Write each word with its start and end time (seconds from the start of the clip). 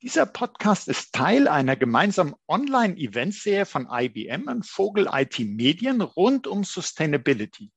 Dieser 0.00 0.26
Podcast 0.26 0.86
ist 0.86 1.12
Teil 1.12 1.48
einer 1.48 1.74
gemeinsamen 1.74 2.36
Online-Eventserie 2.46 3.66
von 3.66 3.88
IBM 3.90 4.46
und 4.46 4.64
Vogel 4.64 5.08
IT 5.12 5.40
Medien 5.40 6.00
rund 6.02 6.46
um 6.46 6.62
Sustainability. 6.62 7.72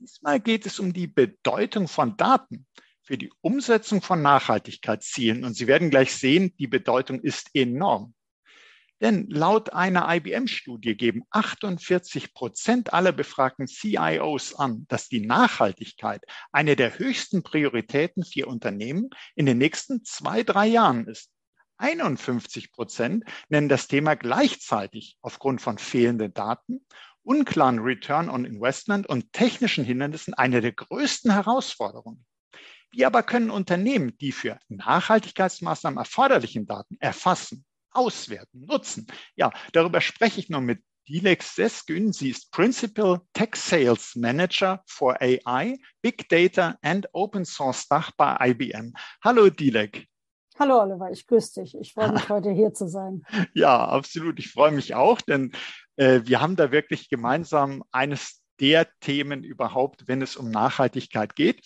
Diesmal 0.00 0.40
geht 0.40 0.66
es 0.66 0.80
um 0.80 0.92
die 0.92 1.06
Bedeutung 1.06 1.86
von 1.86 2.16
Daten 2.16 2.66
für 3.04 3.16
die 3.16 3.32
Umsetzung 3.40 4.02
von 4.02 4.20
Nachhaltigkeitszielen. 4.20 5.44
Und 5.44 5.54
Sie 5.54 5.68
werden 5.68 5.90
gleich 5.90 6.12
sehen, 6.12 6.56
die 6.58 6.66
Bedeutung 6.66 7.20
ist 7.20 7.50
enorm. 7.54 8.14
Denn 9.00 9.28
laut 9.30 9.72
einer 9.72 10.12
IBM-Studie 10.12 10.96
geben 10.96 11.22
48 11.30 12.34
Prozent 12.34 12.92
aller 12.92 13.12
befragten 13.12 13.68
CIOs 13.68 14.54
an, 14.56 14.86
dass 14.88 15.08
die 15.08 15.24
Nachhaltigkeit 15.24 16.24
eine 16.50 16.74
der 16.74 16.98
höchsten 16.98 17.42
Prioritäten 17.44 18.24
für 18.24 18.46
Unternehmen 18.46 19.10
in 19.36 19.46
den 19.46 19.58
nächsten 19.58 20.04
zwei, 20.04 20.42
drei 20.42 20.66
Jahren 20.66 21.06
ist. 21.06 21.30
51 21.76 22.72
Prozent 22.72 23.24
nennen 23.48 23.68
das 23.68 23.86
Thema 23.86 24.16
gleichzeitig 24.16 25.16
aufgrund 25.22 25.60
von 25.60 25.78
fehlenden 25.78 26.34
Daten, 26.34 26.84
unklaren 27.22 27.78
Return 27.78 28.28
on 28.28 28.44
Investment 28.44 29.06
und 29.06 29.32
technischen 29.32 29.84
Hindernissen 29.84 30.34
eine 30.34 30.60
der 30.60 30.72
größten 30.72 31.30
Herausforderungen. 31.30 32.26
Wie 32.90 33.04
aber 33.04 33.22
können 33.22 33.50
Unternehmen 33.50 34.16
die 34.18 34.32
für 34.32 34.58
Nachhaltigkeitsmaßnahmen 34.68 35.98
erforderlichen 35.98 36.66
Daten 36.66 36.96
erfassen, 37.00 37.64
auswerten, 37.90 38.66
nutzen? 38.66 39.06
Ja, 39.36 39.52
darüber 39.72 40.00
spreche 40.00 40.40
ich 40.40 40.48
nun 40.48 40.64
mit 40.64 40.82
Dilek 41.08 41.42
Seskün. 41.42 42.12
Sie 42.12 42.30
ist 42.30 42.52
Principal 42.52 43.20
Tech 43.32 43.56
Sales 43.56 44.14
Manager 44.14 44.82
for 44.86 45.16
AI, 45.22 45.78
Big 46.02 46.28
Data 46.28 46.76
and 46.82 47.08
Open 47.12 47.46
Source 47.46 47.88
Dach 47.88 48.10
bei 48.16 48.36
IBM. 48.50 48.92
Hallo 49.24 49.48
Dilek. 49.48 50.06
Hallo 50.58 50.82
Oliver, 50.82 51.10
ich 51.10 51.26
grüße 51.26 51.62
dich. 51.62 51.76
Ich 51.80 51.94
freue 51.94 52.12
mich, 52.12 52.28
heute 52.28 52.50
hier 52.50 52.74
zu 52.74 52.88
sein. 52.88 53.22
Ja, 53.54 53.86
absolut. 53.88 54.38
Ich 54.38 54.50
freue 54.50 54.72
mich 54.72 54.94
auch, 54.94 55.20
denn 55.20 55.52
äh, 55.96 56.20
wir 56.24 56.40
haben 56.40 56.56
da 56.56 56.72
wirklich 56.72 57.08
gemeinsam 57.08 57.84
eines 57.90 58.42
der 58.60 58.88
Themen 59.00 59.44
überhaupt, 59.44 60.08
wenn 60.08 60.20
es 60.20 60.36
um 60.36 60.50
Nachhaltigkeit 60.50 61.36
geht. 61.36 61.64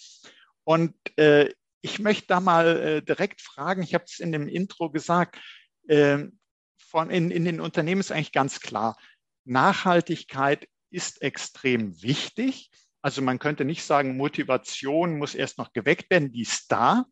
Und 0.65 0.95
äh, 1.19 1.51
ich 1.81 1.99
möchte 1.99 2.29
da 2.29 2.41
mal 2.41 2.77
äh, 2.77 3.03
direkt 3.03 3.41
fragen, 3.41 3.83
ich 3.83 3.95
habe 3.95 4.05
es 4.05 4.21
in 4.21 4.31
dem 4.31 4.47
Intro 4.47 4.91
gesagt, 4.91 5.37
äh, 5.89 6.27
von, 6.79 7.11
in, 7.11 7.31
in 7.31 7.45
den 7.45 7.61
Unternehmen 7.61 8.01
ist 8.01 8.13
eigentlich 8.13 8.33
ganz 8.33 8.61
klar, 8.61 8.97
Nachhaltigkeit 9.45 10.69
ist 10.91 11.23
extrem 11.23 12.03
wichtig. 12.03 12.71
Also 13.01 13.23
man 13.23 13.39
könnte 13.39 13.65
nicht 13.65 13.83
sagen, 13.83 14.17
Motivation 14.17 15.19
muss 15.19 15.35
erst 15.35 15.59
noch 15.59 15.73
geweckt 15.73 16.11
werden, 16.11 16.31
die 16.33 16.43
ist 16.43 16.71
da. 16.71 17.07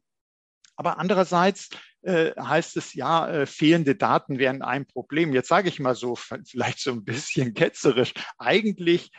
Aber 0.77 0.99
andererseits 0.99 1.69
äh, 2.03 2.33
heißt 2.41 2.77
es 2.77 2.95
ja, 2.95 3.29
äh, 3.29 3.47
fehlende 3.47 3.97
Daten 3.97 4.39
wären 4.39 4.63
ein 4.63 4.87
Problem. 4.87 5.35
Jetzt 5.35 5.49
sage 5.49 5.69
ich 5.69 5.81
mal 5.81 5.95
so, 5.95 6.15
vielleicht 6.47 6.81
so 6.81 6.93
ein 6.93 7.05
bisschen 7.05 7.55
ketzerisch. 7.55 8.15
Eigentlich 8.39 9.11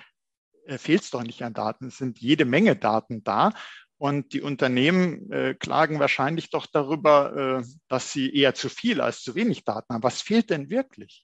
äh, 0.66 0.78
fehlt 0.78 1.04
es 1.04 1.10
doch 1.10 1.24
nicht 1.24 1.44
an 1.44 1.54
Daten. 1.54 1.88
Es 1.88 1.98
sind 1.98 2.20
jede 2.20 2.46
Menge 2.46 2.76
Daten 2.76 3.24
da. 3.24 3.54
Und 4.02 4.34
die 4.34 4.42
Unternehmen 4.42 5.32
äh, 5.32 5.54
klagen 5.54 6.00
wahrscheinlich 6.00 6.50
doch 6.50 6.66
darüber, 6.66 7.60
äh, 7.60 7.64
dass 7.88 8.12
sie 8.12 8.36
eher 8.36 8.56
zu 8.56 8.68
viel 8.68 9.00
als 9.00 9.22
zu 9.22 9.36
wenig 9.36 9.64
Daten 9.64 9.94
haben. 9.94 10.02
Was 10.02 10.24
fehlt 10.24 10.50
denn 10.50 10.72
wirklich? 10.72 11.24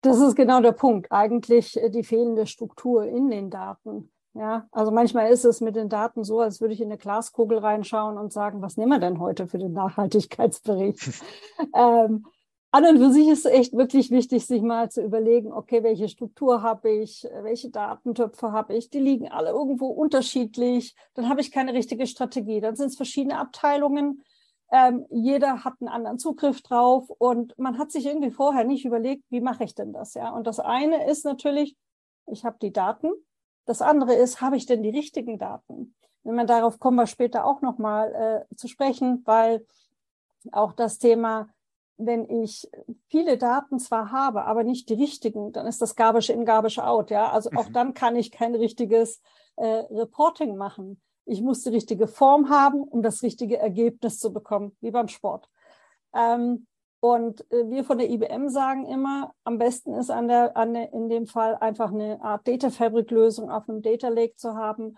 Das 0.00 0.18
ist 0.18 0.36
genau 0.36 0.62
der 0.62 0.72
Punkt. 0.72 1.12
Eigentlich 1.12 1.76
äh, 1.76 1.90
die 1.90 2.02
fehlende 2.02 2.46
Struktur 2.46 3.04
in 3.04 3.28
den 3.28 3.50
Daten. 3.50 4.10
Ja, 4.32 4.68
also 4.72 4.90
manchmal 4.90 5.30
ist 5.30 5.44
es 5.44 5.60
mit 5.60 5.76
den 5.76 5.90
Daten 5.90 6.24
so, 6.24 6.40
als 6.40 6.62
würde 6.62 6.72
ich 6.72 6.80
in 6.80 6.88
eine 6.88 6.96
Glaskugel 6.96 7.58
reinschauen 7.58 8.16
und 8.16 8.32
sagen, 8.32 8.62
was 8.62 8.78
nehmen 8.78 8.92
wir 8.92 8.98
denn 8.98 9.20
heute 9.20 9.48
für 9.48 9.58
den 9.58 9.74
Nachhaltigkeitsbericht? 9.74 11.22
ähm, 11.74 12.24
an 12.76 12.84
und 12.84 12.98
für 12.98 13.10
sich 13.10 13.28
ist 13.28 13.46
es 13.46 13.52
echt 13.52 13.72
wirklich 13.72 14.10
wichtig, 14.10 14.46
sich 14.46 14.60
mal 14.60 14.90
zu 14.90 15.02
überlegen, 15.02 15.52
okay, 15.52 15.82
welche 15.82 16.08
Struktur 16.08 16.62
habe 16.62 16.90
ich, 16.90 17.26
welche 17.42 17.70
Datentöpfe 17.70 18.52
habe 18.52 18.74
ich, 18.74 18.90
die 18.90 19.00
liegen 19.00 19.28
alle 19.28 19.50
irgendwo 19.50 19.86
unterschiedlich, 19.86 20.94
dann 21.14 21.28
habe 21.28 21.40
ich 21.40 21.50
keine 21.50 21.72
richtige 21.72 22.06
Strategie, 22.06 22.60
dann 22.60 22.76
sind 22.76 22.88
es 22.88 22.96
verschiedene 22.96 23.38
Abteilungen, 23.38 24.22
ähm, 24.70 25.06
jeder 25.10 25.64
hat 25.64 25.74
einen 25.80 25.88
anderen 25.88 26.18
Zugriff 26.18 26.60
drauf 26.60 27.08
und 27.08 27.58
man 27.58 27.78
hat 27.78 27.92
sich 27.92 28.04
irgendwie 28.04 28.30
vorher 28.30 28.64
nicht 28.64 28.84
überlegt, 28.84 29.24
wie 29.30 29.40
mache 29.40 29.64
ich 29.64 29.74
denn 29.74 29.92
das, 29.92 30.14
ja? 30.14 30.30
Und 30.30 30.46
das 30.46 30.60
eine 30.60 31.08
ist 31.08 31.24
natürlich, 31.24 31.76
ich 32.26 32.44
habe 32.44 32.58
die 32.60 32.72
Daten, 32.72 33.08
das 33.64 33.80
andere 33.80 34.14
ist, 34.14 34.40
habe 34.40 34.56
ich 34.56 34.66
denn 34.66 34.82
die 34.82 34.90
richtigen 34.90 35.38
Daten? 35.38 35.94
Wenn 36.24 36.34
man 36.34 36.46
darauf 36.46 36.78
kommen 36.78 36.96
wir 36.96 37.06
später 37.06 37.46
auch 37.46 37.62
nochmal 37.62 38.46
äh, 38.50 38.54
zu 38.56 38.68
sprechen, 38.68 39.22
weil 39.24 39.64
auch 40.52 40.72
das 40.72 40.98
Thema, 40.98 41.48
wenn 41.98 42.28
ich 42.28 42.68
viele 43.08 43.38
Daten 43.38 43.78
zwar 43.78 44.12
habe, 44.12 44.44
aber 44.44 44.64
nicht 44.64 44.88
die 44.88 44.94
richtigen, 44.94 45.52
dann 45.52 45.66
ist 45.66 45.80
das 45.80 45.96
Garbage 45.96 46.30
in, 46.30 46.44
Garbage 46.44 46.78
out. 46.78 47.10
Ja, 47.10 47.30
also 47.30 47.50
auch 47.56 47.68
mhm. 47.68 47.72
dann 47.72 47.94
kann 47.94 48.16
ich 48.16 48.30
kein 48.30 48.54
richtiges 48.54 49.20
äh, 49.56 49.66
Reporting 49.66 50.56
machen. 50.56 51.00
Ich 51.24 51.42
muss 51.42 51.62
die 51.62 51.70
richtige 51.70 52.06
Form 52.06 52.50
haben, 52.50 52.82
um 52.82 53.02
das 53.02 53.22
richtige 53.22 53.58
Ergebnis 53.58 54.18
zu 54.18 54.32
bekommen, 54.32 54.76
wie 54.80 54.90
beim 54.90 55.08
Sport. 55.08 55.48
Ähm, 56.14 56.66
und 57.00 57.50
äh, 57.52 57.68
wir 57.70 57.84
von 57.84 57.98
der 57.98 58.10
IBM 58.10 58.48
sagen 58.48 58.86
immer, 58.86 59.34
am 59.44 59.58
besten 59.58 59.94
ist 59.94 60.10
an 60.10 60.28
der, 60.28 60.56
an 60.56 60.74
der, 60.74 60.92
in 60.92 61.08
dem 61.08 61.26
Fall 61.26 61.56
einfach 61.56 61.92
eine 61.92 62.22
Art 62.22 62.46
Data 62.46 62.70
Fabric 62.70 63.10
Lösung 63.10 63.50
auf 63.50 63.68
einem 63.68 63.82
Data 63.82 64.08
Lake 64.08 64.36
zu 64.36 64.54
haben, 64.54 64.96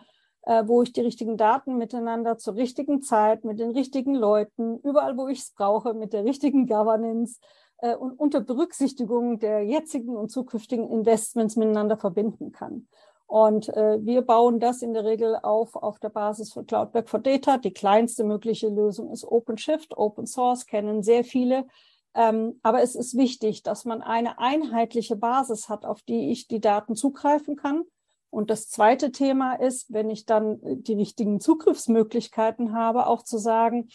wo 0.67 0.83
ich 0.83 0.93
die 0.93 1.03
richtigen 1.03 1.37
Daten 1.37 1.77
miteinander 1.77 2.39
zur 2.39 2.55
richtigen 2.55 3.03
Zeit, 3.03 3.45
mit 3.45 3.59
den 3.61 3.71
richtigen 3.71 4.15
Leuten, 4.15 4.79
überall, 4.79 5.17
wo 5.17 5.29
ich 5.29 5.41
es 5.41 5.53
brauche, 5.53 5.95
mit 5.95 6.13
der 6.13 6.25
richtigen 6.25 6.67
Governance 6.67 7.39
äh, 7.79 7.95
und 7.95 8.19
unter 8.19 8.41
Berücksichtigung 8.41 9.39
der 9.39 9.63
jetzigen 9.63 10.17
und 10.17 10.31
zukünftigen 10.31 10.89
Investments 10.89 11.57
miteinander 11.57 11.97
verbinden 11.97 12.53
kann. 12.53 12.89
Und 13.27 13.69
äh, 13.77 13.99
wir 14.03 14.23
bauen 14.23 14.59
das 14.59 14.81
in 14.81 14.95
der 14.95 15.05
Regel 15.05 15.37
auf 15.43 15.77
auf 15.77 15.99
der 15.99 16.09
Basis 16.09 16.51
von 16.51 16.67
Cloud 16.67 16.93
Back 16.93 17.11
for 17.11 17.21
Data. 17.21 17.59
Die 17.59 17.75
kleinste 17.75 18.25
mögliche 18.25 18.69
Lösung 18.69 19.11
ist 19.11 19.25
OpenShift. 19.25 19.97
Open 19.99 20.27
Source 20.27 20.65
kennen 20.65 21.03
sehr 21.03 21.25
viele. 21.25 21.67
Ähm, 22.15 22.59
aber 22.63 22.83
es 22.83 22.95
ist 22.95 23.19
wichtig, 23.19 23.63
dass 23.63 23.85
man 23.85 24.01
eine 24.01 24.39
einheitliche 24.39 25.15
Basis 25.15 25.69
hat, 25.69 25.85
auf 25.85 26.01
die 26.03 26.31
ich 26.31 26.49
die 26.49 26.61
Daten 26.61 26.97
zugreifen 26.97 27.57
kann. 27.57 27.85
Und 28.31 28.51
das 28.51 28.69
zweite 28.69 29.11
Thema 29.11 29.55
ist, 29.55 29.93
wenn 29.93 30.11
ich 30.11 30.27
dann 30.27 30.63
äh, 30.63 30.77
die 30.77 30.95
richtigen 30.95 31.41
Zugriffsmöglichkeiten 31.41 32.73
habe, 32.73 33.07
auch 33.07 33.23
zu 33.23 33.39
sagen, 33.39 33.89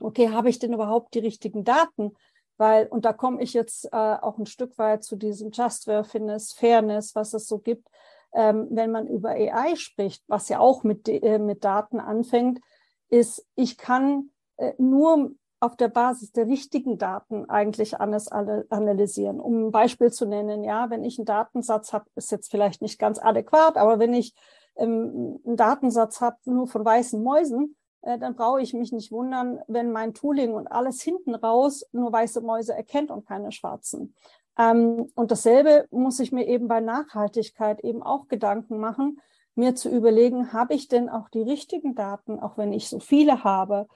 okay, 0.00 0.30
habe 0.30 0.48
ich 0.48 0.58
denn 0.58 0.72
überhaupt 0.72 1.14
die 1.14 1.20
richtigen 1.20 1.64
Daten? 1.64 2.12
Weil, 2.58 2.86
und 2.86 3.04
da 3.04 3.12
komme 3.12 3.42
ich 3.42 3.52
jetzt 3.52 3.86
äh, 3.92 3.96
auch 3.96 4.38
ein 4.38 4.46
Stück 4.46 4.78
weit 4.78 5.04
zu 5.04 5.16
diesem 5.16 5.50
Justworthiness, 5.50 6.52
Fairness, 6.52 7.14
was 7.14 7.34
es 7.34 7.46
so 7.46 7.58
gibt. 7.58 7.88
Ähm, 8.32 8.68
wenn 8.70 8.90
man 8.90 9.06
über 9.06 9.30
AI 9.30 9.76
spricht, 9.76 10.22
was 10.26 10.48
ja 10.48 10.58
auch 10.58 10.82
mit, 10.82 11.08
äh, 11.08 11.38
mit 11.38 11.64
Daten 11.64 12.00
anfängt, 12.00 12.60
ist, 13.08 13.46
ich 13.54 13.76
kann 13.76 14.30
äh, 14.56 14.72
nur 14.78 15.32
auf 15.60 15.76
der 15.76 15.88
Basis 15.88 16.32
der 16.32 16.46
richtigen 16.46 16.98
Daten 16.98 17.48
eigentlich 17.48 17.98
alles 17.98 18.28
analysieren. 18.28 19.40
Um 19.40 19.66
ein 19.66 19.70
Beispiel 19.70 20.12
zu 20.12 20.26
nennen, 20.26 20.64
ja, 20.64 20.90
wenn 20.90 21.04
ich 21.04 21.18
einen 21.18 21.26
Datensatz 21.26 21.92
habe, 21.92 22.06
ist 22.14 22.30
jetzt 22.30 22.50
vielleicht 22.50 22.82
nicht 22.82 22.98
ganz 22.98 23.18
adäquat, 23.18 23.76
aber 23.76 23.98
wenn 23.98 24.12
ich 24.12 24.34
ähm, 24.76 25.40
einen 25.44 25.56
Datensatz 25.56 26.20
habe 26.20 26.36
nur 26.44 26.66
von 26.66 26.84
weißen 26.84 27.22
Mäusen, 27.22 27.76
äh, 28.02 28.18
dann 28.18 28.36
brauche 28.36 28.60
ich 28.60 28.74
mich 28.74 28.92
nicht 28.92 29.10
wundern, 29.12 29.60
wenn 29.66 29.92
mein 29.92 30.14
Tooling 30.14 30.54
und 30.54 30.68
alles 30.68 31.00
hinten 31.02 31.34
raus 31.34 31.86
nur 31.92 32.12
weiße 32.12 32.40
Mäuse 32.42 32.74
erkennt 32.74 33.10
und 33.10 33.26
keine 33.26 33.50
schwarzen. 33.50 34.14
Ähm, 34.58 35.10
und 35.14 35.30
dasselbe 35.30 35.86
muss 35.90 36.20
ich 36.20 36.32
mir 36.32 36.46
eben 36.46 36.68
bei 36.68 36.80
Nachhaltigkeit 36.80 37.80
eben 37.80 38.02
auch 38.02 38.28
Gedanken 38.28 38.78
machen, 38.78 39.20
mir 39.54 39.74
zu 39.74 39.88
überlegen, 39.88 40.52
habe 40.52 40.74
ich 40.74 40.88
denn 40.88 41.08
auch 41.08 41.28
die 41.30 41.42
richtigen 41.42 41.94
Daten, 41.94 42.38
auch 42.38 42.58
wenn 42.58 42.72
ich 42.72 42.88
so 42.88 43.00
viele 43.00 43.42
habe? 43.42 43.86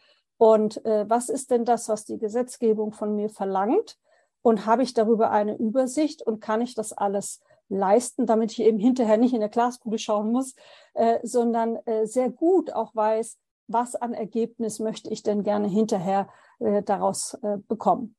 Und 0.40 0.82
äh, 0.87 1.04
was 1.06 1.28
ist 1.28 1.50
denn 1.50 1.66
das, 1.66 1.90
was 1.90 2.06
die 2.06 2.16
Gesetzgebung 2.16 2.92
von 2.92 3.14
mir 3.14 3.28
verlangt? 3.28 3.98
Und 4.40 4.64
habe 4.64 4.82
ich 4.82 4.94
darüber 4.94 5.31
eine 5.31 5.54
Übersicht 5.58 6.22
und 6.22 6.40
kann 6.40 6.62
ich 6.62 6.75
das 6.75 6.94
alles 6.94 7.42
leisten, 7.69 8.25
damit 8.25 8.52
ich 8.52 8.62
eben 8.62 8.78
hinterher 8.78 9.19
nicht 9.19 9.34
in 9.34 9.40
der 9.40 9.50
Glaskugel 9.50 9.98
schauen 9.98 10.32
muss, 10.32 10.54
äh, 10.94 11.19
sondern 11.22 11.76
äh, 11.84 12.06
sehr 12.06 12.31
gut 12.31 12.72
auch 12.72 12.94
weiß, 12.94 13.37
was 13.66 13.94
an 13.96 14.14
Ergebnis 14.14 14.78
möchte 14.78 15.10
ich 15.10 15.22
denn 15.22 15.42
gerne 15.42 15.69
hinterher 15.69 16.26
äh, 16.58 16.82
daraus 16.82 17.34
äh, 17.42 17.58
bekommen. 17.69 18.16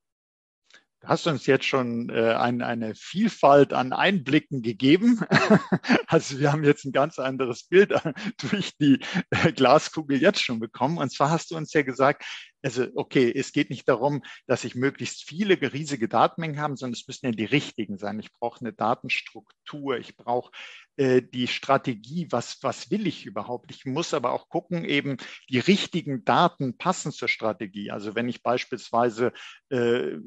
Du 1.01 1.07
hast 1.07 1.25
uns 1.25 1.48
jetzt 1.48 1.65
schon 1.65 2.09
äh, 2.09 2.36
ein, 2.36 2.62
eine 2.62 2.94
Vielfalt 2.94 3.74
an 3.74 3.92
Einblicken 3.92 4.62
gegeben. 4.62 5.19
also 6.07 6.38
wir 6.38 6.51
haben 6.51 6.63
jetzt 6.63 6.86
ein 6.86 6.92
ganz 6.92 7.18
anderes 7.18 7.63
Bild 7.63 7.92
durch 8.38 8.77
die 8.77 9.00
äh, 9.31 9.51
Glaskugel 9.51 10.21
jetzt 10.21 10.44
schon 10.44 10.59
bekommen. 10.59 11.00
Und 11.00 11.12
zwar 11.12 11.31
hast 11.31 11.50
du 11.50 11.57
uns 11.57 11.74
ja 11.74 11.81
gesagt, 11.81 12.24
also 12.62 12.86
okay, 12.94 13.33
es 13.36 13.51
geht 13.51 13.71
nicht 13.71 13.89
darum, 13.89 14.21
dass 14.45 14.63
ich 14.63 14.75
möglichst 14.75 15.24
viele 15.27 15.59
riesige 15.74 16.07
Datenmengen 16.07 16.59
habe, 16.59 16.77
sondern 16.77 16.94
es 16.94 17.07
müssen 17.07 17.25
ja 17.25 17.31
die 17.31 17.45
richtigen 17.45 17.97
sein. 17.97 18.19
Ich 18.19 18.31
brauche 18.31 18.62
eine 18.62 18.71
Datenstruktur, 18.71 19.97
ich 19.97 20.15
brauche 20.15 20.51
äh, 20.97 21.21
die 21.21 21.47
Strategie, 21.47 22.27
was, 22.31 22.57
was 22.61 22.91
will 22.91 23.07
ich 23.07 23.25
überhaupt? 23.25 23.71
Ich 23.71 23.85
muss 23.85 24.13
aber 24.13 24.33
auch 24.33 24.49
gucken, 24.49 24.83
eben 24.83 25.17
die 25.49 25.59
richtigen 25.59 26.25
Daten 26.25 26.77
passen 26.77 27.11
zur 27.11 27.29
Strategie. 27.29 27.91
Also 27.91 28.13
wenn 28.13 28.27
ich 28.27 28.43
beispielsweise 28.43 29.31
äh, 29.69 30.17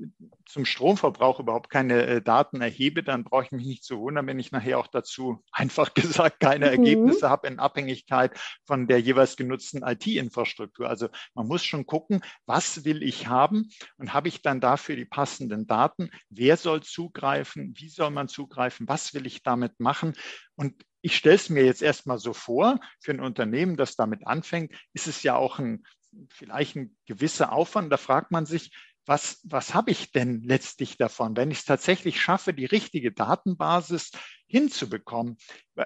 zum 0.46 0.64
Stromverbrauch 0.64 1.38
überhaupt 1.38 1.68
keine 1.68 2.06
äh, 2.06 2.22
Daten 2.22 2.62
erhebe, 2.62 3.02
dann 3.02 3.24
brauche 3.24 3.44
ich 3.44 3.52
mich 3.52 3.66
nicht 3.66 3.84
zu 3.84 4.00
wundern, 4.00 4.26
wenn 4.26 4.38
ich 4.38 4.52
nachher 4.52 4.78
auch 4.78 4.86
dazu 4.86 5.42
einfach 5.52 5.92
gesagt 5.92 6.40
keine 6.40 6.66
mhm. 6.66 6.72
Ergebnisse 6.72 7.28
habe 7.28 7.46
in 7.46 7.58
Abhängigkeit 7.58 8.32
von 8.64 8.86
der 8.86 9.00
jeweils 9.00 9.36
genutzten 9.36 9.82
IT-Infrastruktur. 9.82 10.88
Also 10.88 11.08
man 11.34 11.46
muss 11.46 11.62
schon 11.64 11.84
gucken, 11.84 12.22
was 12.46 12.84
will 12.84 13.02
ich 13.02 13.26
haben 13.26 13.68
und 13.98 14.14
habe 14.14 14.28
ich 14.28 14.40
dann 14.40 14.60
dafür 14.60 14.96
die 14.96 15.04
passenden 15.04 15.66
Daten? 15.66 16.10
Wer 16.30 16.56
soll 16.56 16.82
zugreifen? 16.82 17.74
Wie 17.76 17.88
soll 17.90 18.10
man 18.10 18.28
zugreifen? 18.28 18.88
Was 18.88 19.12
will 19.12 19.26
ich 19.26 19.42
damit 19.42 19.78
machen? 19.78 20.14
Und 20.56 20.84
ich 21.02 21.16
stelle 21.16 21.36
es 21.36 21.50
mir 21.50 21.64
jetzt 21.64 21.82
erstmal 21.82 22.18
so 22.18 22.32
vor, 22.32 22.80
für 23.00 23.12
ein 23.12 23.20
Unternehmen, 23.20 23.76
das 23.76 23.96
damit 23.96 24.26
anfängt, 24.26 24.74
ist 24.92 25.06
es 25.06 25.22
ja 25.22 25.36
auch 25.36 25.58
ein, 25.58 25.84
vielleicht 26.30 26.76
ein 26.76 26.96
gewisser 27.06 27.52
Aufwand. 27.52 27.92
Da 27.92 27.96
fragt 27.96 28.30
man 28.30 28.46
sich, 28.46 28.72
was, 29.06 29.40
was 29.44 29.74
habe 29.74 29.90
ich 29.90 30.12
denn 30.12 30.42
letztlich 30.42 30.96
davon, 30.96 31.36
wenn 31.36 31.50
ich 31.50 31.58
es 31.58 31.64
tatsächlich 31.64 32.20
schaffe, 32.20 32.54
die 32.54 32.64
richtige 32.64 33.12
Datenbasis 33.12 34.12
hinzubekommen? 34.46 35.36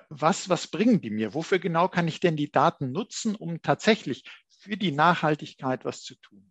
Was, 0.09 0.49
was 0.49 0.69
bringen 0.69 1.01
die 1.01 1.11
mir? 1.11 1.35
Wofür 1.35 1.59
genau 1.59 1.89
kann 1.89 2.07
ich 2.07 2.21
denn 2.21 2.37
die 2.37 2.53
Daten 2.53 2.93
nutzen, 2.93 3.35
um 3.35 3.61
tatsächlich 3.61 4.23
für 4.49 4.77
die 4.77 4.93
Nachhaltigkeit 4.93 5.85
was 5.85 6.03
zu 6.03 6.15
tun? 6.17 6.48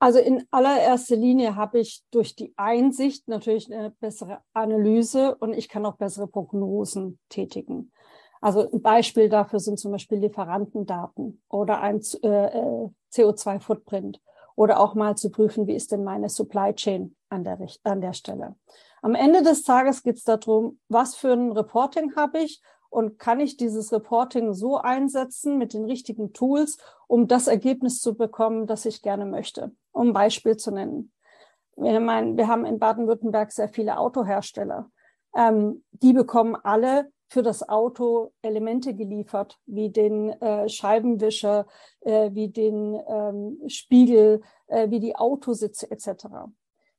Also 0.00 0.20
in 0.20 0.46
allererster 0.50 1.16
Linie 1.16 1.56
habe 1.56 1.80
ich 1.80 2.04
durch 2.12 2.36
die 2.36 2.54
Einsicht 2.56 3.26
natürlich 3.26 3.72
eine 3.72 3.90
bessere 3.90 4.40
Analyse 4.52 5.34
und 5.36 5.52
ich 5.52 5.68
kann 5.68 5.84
auch 5.84 5.96
bessere 5.96 6.28
Prognosen 6.28 7.18
tätigen. 7.28 7.92
Also 8.40 8.70
ein 8.70 8.80
Beispiel 8.80 9.28
dafür 9.28 9.58
sind 9.58 9.80
zum 9.80 9.90
Beispiel 9.90 10.18
Lieferantendaten 10.18 11.42
oder 11.48 11.80
ein 11.80 12.00
äh, 12.22 12.28
äh 12.28 12.88
CO2-Footprint 13.12 14.20
oder 14.54 14.80
auch 14.80 14.94
mal 14.94 15.16
zu 15.16 15.30
prüfen, 15.30 15.66
wie 15.66 15.74
ist 15.74 15.92
denn 15.92 16.04
meine 16.04 16.28
Supply 16.28 16.74
Chain 16.74 17.16
an 17.30 17.42
der, 17.42 17.58
an 17.84 18.00
der 18.00 18.12
Stelle. 18.12 18.54
Am 19.02 19.14
Ende 19.14 19.42
des 19.42 19.62
Tages 19.62 20.02
geht 20.02 20.16
es 20.16 20.24
darum, 20.24 20.78
was 20.88 21.14
für 21.14 21.32
ein 21.32 21.52
Reporting 21.52 22.14
habe 22.16 22.40
ich 22.40 22.60
und 22.90 23.18
kann 23.18 23.40
ich 23.40 23.56
dieses 23.56 23.92
Reporting 23.92 24.54
so 24.54 24.78
einsetzen 24.78 25.58
mit 25.58 25.74
den 25.74 25.84
richtigen 25.84 26.32
Tools, 26.32 26.78
um 27.06 27.28
das 27.28 27.46
Ergebnis 27.46 28.00
zu 28.00 28.16
bekommen, 28.16 28.66
das 28.66 28.86
ich 28.86 29.02
gerne 29.02 29.26
möchte. 29.26 29.72
Um 29.92 30.12
Beispiel 30.12 30.56
zu 30.56 30.70
nennen. 30.70 31.12
Wir, 31.76 32.00
meinen, 32.00 32.36
wir 32.36 32.48
haben 32.48 32.64
in 32.64 32.78
Baden-Württemberg 32.78 33.52
sehr 33.52 33.68
viele 33.68 33.98
Autohersteller. 33.98 34.90
Ähm, 35.36 35.84
die 35.92 36.12
bekommen 36.12 36.56
alle 36.56 37.10
für 37.28 37.42
das 37.42 37.68
Auto 37.68 38.32
Elemente 38.42 38.94
geliefert, 38.94 39.58
wie 39.66 39.90
den 39.90 40.30
äh, 40.40 40.68
Scheibenwischer, 40.68 41.66
äh, 42.00 42.30
wie 42.32 42.48
den 42.48 42.98
ähm, 43.06 43.60
Spiegel, 43.68 44.40
äh, 44.66 44.90
wie 44.90 44.98
die 44.98 45.14
Autositze 45.14 45.90
etc. 45.90 46.26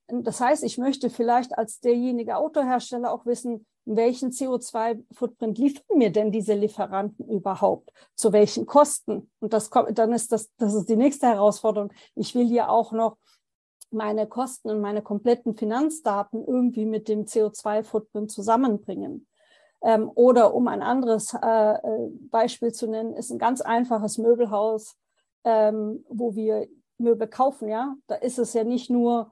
Das 0.07 0.39
heißt, 0.39 0.63
ich 0.63 0.77
möchte 0.77 1.09
vielleicht 1.09 1.57
als 1.57 1.79
derjenige 1.79 2.37
Autohersteller 2.37 3.11
auch 3.11 3.25
wissen, 3.25 3.65
welchen 3.95 4.31
CO2-Footprint 4.31 5.57
liefern 5.57 5.97
mir 5.97 6.11
denn 6.11 6.31
diese 6.31 6.53
Lieferanten 6.53 7.27
überhaupt? 7.27 7.91
Zu 8.15 8.31
welchen 8.33 8.65
Kosten? 8.65 9.31
Und 9.39 9.53
das 9.53 9.69
kommt, 9.69 9.97
dann 9.97 10.13
ist 10.13 10.31
das, 10.31 10.49
das 10.57 10.73
ist 10.73 10.89
die 10.89 10.95
nächste 10.95 11.27
Herausforderung. 11.27 11.91
Ich 12.15 12.35
will 12.35 12.51
ja 12.51 12.69
auch 12.69 12.91
noch 12.91 13.17
meine 13.91 14.27
Kosten 14.27 14.69
und 14.69 14.81
meine 14.81 15.01
kompletten 15.01 15.55
Finanzdaten 15.55 16.45
irgendwie 16.45 16.85
mit 16.85 17.07
dem 17.07 17.25
CO2-Footprint 17.25 18.31
zusammenbringen. 18.31 19.27
Ähm, 19.81 20.11
oder 20.13 20.53
um 20.53 20.67
ein 20.67 20.81
anderes 20.81 21.33
äh, 21.33 21.73
äh, 21.73 22.09
Beispiel 22.29 22.71
zu 22.71 22.87
nennen, 22.87 23.15
ist 23.15 23.31
ein 23.31 23.39
ganz 23.39 23.61
einfaches 23.61 24.17
Möbelhaus, 24.17 24.95
ähm, 25.45 26.03
wo 26.09 26.35
wir 26.35 26.67
Möbel 26.97 27.27
kaufen, 27.27 27.69
ja. 27.69 27.95
Da 28.07 28.15
ist 28.15 28.39
es 28.39 28.53
ja 28.53 28.63
nicht 28.63 28.89
nur 28.89 29.31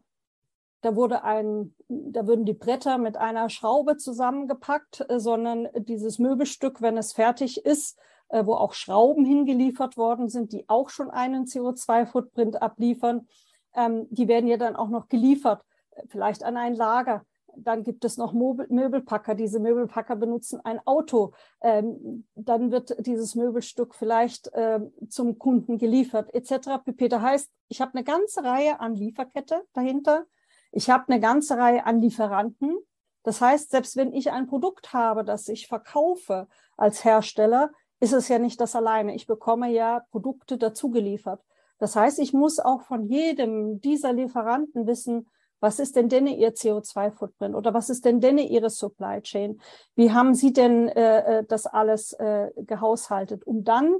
da 0.82 0.96
wurde 0.96 1.24
ein, 1.24 1.74
da 1.88 2.28
würden 2.28 2.46
die 2.46 2.54
Bretter 2.54 2.98
mit 2.98 3.18
einer 3.18 3.50
Schraube 3.50 3.98
zusammengepackt, 3.98 5.06
äh, 5.10 5.20
sondern 5.20 5.68
dieses 5.76 6.20
Möbelstück, 6.20 6.82
wenn 6.82 6.98
es 6.98 7.14
fertig 7.14 7.66
ist, 7.66 8.00
äh, 8.30 8.46
wo 8.46 8.54
auch 8.54 8.74
Schrauben 8.74 9.26
hingeliefert 9.26 9.98
worden 9.98 10.30
sind, 10.30 10.52
die 10.52 10.68
auch 10.70 10.90
schon 10.90 11.10
einen 11.10 11.46
CO2-Footprint 11.46 12.62
abliefern, 12.62 13.28
ähm, 13.74 14.08
die 14.10 14.28
werden 14.28 14.48
ja 14.48 14.58
dann 14.58 14.76
auch 14.76 14.90
noch 14.90 15.08
geliefert, 15.08 15.64
äh, 15.92 16.04
vielleicht 16.08 16.44
an 16.44 16.58
ein 16.58 16.76
Lager. 16.76 17.24
Dann 17.60 17.82
gibt 17.82 18.06
es 18.06 18.18
noch 18.18 18.34
Möbelpacker. 18.34 19.34
Diese 19.34 19.60
Möbelpacker 19.60 20.16
benutzen 20.16 20.60
ein 20.64 20.80
Auto. 20.86 21.34
Ähm, 21.60 22.28
dann 22.36 22.70
wird 22.70 22.96
dieses 23.04 23.34
Möbelstück 23.34 23.96
vielleicht 23.96 24.52
ähm, 24.54 24.92
zum 25.10 25.40
Kunden 25.40 25.80
geliefert, 25.80 26.32
etc. 26.36 26.84
Peter 26.96 27.20
heißt, 27.24 27.52
ich 27.68 27.82
habe 27.82 27.96
eine 27.96 28.04
ganze 28.04 28.44
Reihe 28.44 28.80
an 28.80 28.94
Lieferkette 28.94 29.64
dahinter 29.74 30.28
ich 30.72 30.90
habe 30.90 31.06
eine 31.08 31.20
ganze 31.20 31.58
Reihe 31.58 31.86
an 31.86 32.00
Lieferanten. 32.00 32.78
Das 33.24 33.42
heißt, 33.42 33.72
selbst 33.72 33.98
wenn 33.98 34.14
ich 34.14 34.32
ein 34.32 34.48
Produkt 34.48 34.94
habe, 34.94 35.24
das 35.24 35.48
ich 35.48 35.68
verkaufe 35.68 36.48
als 36.78 37.04
Hersteller, 37.04 37.72
ist 38.00 38.14
es 38.14 38.28
ja 38.28 38.40
nicht 38.40 38.62
das 38.62 38.76
alleine. 38.76 39.16
Ich 39.16 39.28
bekomme 39.28 39.70
ja 39.70 40.02
Produkte 40.12 40.58
dazu 40.58 40.90
geliefert. 40.90 41.42
Das 41.80 41.96
heißt, 41.96 42.20
ich 42.20 42.34
muss 42.34 42.60
auch 42.60 42.82
von 42.82 43.06
jedem 43.06 43.82
dieser 43.82 44.14
Lieferanten 44.14 44.88
wissen, 44.88 45.28
was 45.60 45.80
ist 45.80 45.96
denn 45.96 46.08
denn 46.08 46.28
Ihr 46.28 46.54
CO2-Footprint 46.54 47.56
oder 47.56 47.74
was 47.74 47.90
ist 47.90 48.06
denn 48.06 48.20
denn 48.20 48.38
Ihre 48.38 48.70
Supply 48.70 49.22
Chain? 49.22 49.60
Wie 49.96 50.12
haben 50.12 50.36
Sie 50.36 50.54
denn 50.54 50.88
äh, 50.90 51.40
äh 51.40 51.44
das 51.48 51.66
alles 51.66 52.14
äh, 52.14 52.52
gehaushaltet, 52.58 53.46
um 53.46 53.64
dann 53.64 53.96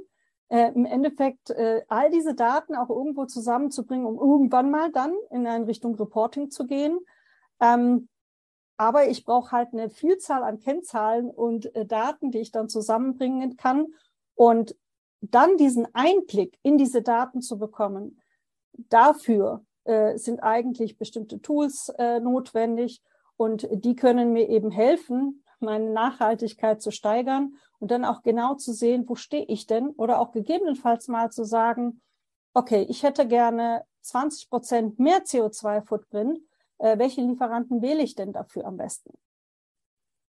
äh, 0.48 0.72
im 0.72 0.84
Endeffekt 0.84 1.50
äh, 1.50 1.82
all 1.88 2.10
diese 2.10 2.34
Daten 2.34 2.74
auch 2.74 2.90
irgendwo 2.90 3.26
zusammenzubringen, 3.26 4.06
um 4.06 4.18
irgendwann 4.18 4.70
mal 4.70 4.90
dann 4.90 5.14
in 5.30 5.46
eine 5.46 5.66
Richtung 5.66 5.94
Reporting 5.96 6.50
zu 6.50 6.66
gehen. 6.66 6.98
Ähm, 7.60 8.08
aber 8.76 9.08
ich 9.08 9.24
brauche 9.24 9.50
halt 9.50 9.72
eine 9.72 9.90
Vielzahl 9.90 10.42
an 10.44 10.60
Kennzahlen 10.60 11.30
und 11.30 11.74
äh, 11.74 11.84
Daten, 11.84 12.30
die 12.30 12.38
ich 12.38 12.52
dann 12.52 12.68
zusammenbringen 12.68 13.56
kann. 13.56 13.88
Und 14.34 14.76
dann 15.20 15.56
diesen 15.56 15.92
Einblick 15.94 16.58
in 16.62 16.78
diese 16.78 17.02
Daten 17.02 17.42
zu 17.42 17.58
bekommen, 17.58 18.20
dafür 18.72 19.64
äh, 19.84 20.16
sind 20.16 20.40
eigentlich 20.40 20.96
bestimmte 20.96 21.40
Tools 21.42 21.88
äh, 21.98 22.20
notwendig 22.20 23.02
und 23.36 23.68
die 23.70 23.96
können 23.96 24.32
mir 24.32 24.48
eben 24.48 24.70
helfen, 24.70 25.42
meine 25.60 25.90
Nachhaltigkeit 25.90 26.80
zu 26.80 26.90
steigern 26.90 27.56
und 27.78 27.90
dann 27.90 28.04
auch 28.04 28.22
genau 28.22 28.54
zu 28.54 28.72
sehen, 28.72 29.04
wo 29.06 29.14
stehe 29.14 29.44
ich 29.46 29.66
denn 29.66 29.90
oder 29.90 30.20
auch 30.20 30.32
gegebenenfalls 30.32 31.08
mal 31.08 31.30
zu 31.30 31.44
sagen, 31.44 32.00
okay, 32.54 32.86
ich 32.88 33.02
hätte 33.02 33.26
gerne 33.26 33.84
20 34.02 34.48
Prozent 34.50 34.98
mehr 34.98 35.24
CO2-Footprint. 35.24 36.38
Äh, 36.78 36.98
welche 36.98 37.20
Lieferanten 37.20 37.82
wähle 37.82 38.02
ich 38.02 38.14
denn 38.14 38.32
dafür 38.32 38.64
am 38.64 38.76
besten? 38.76 39.12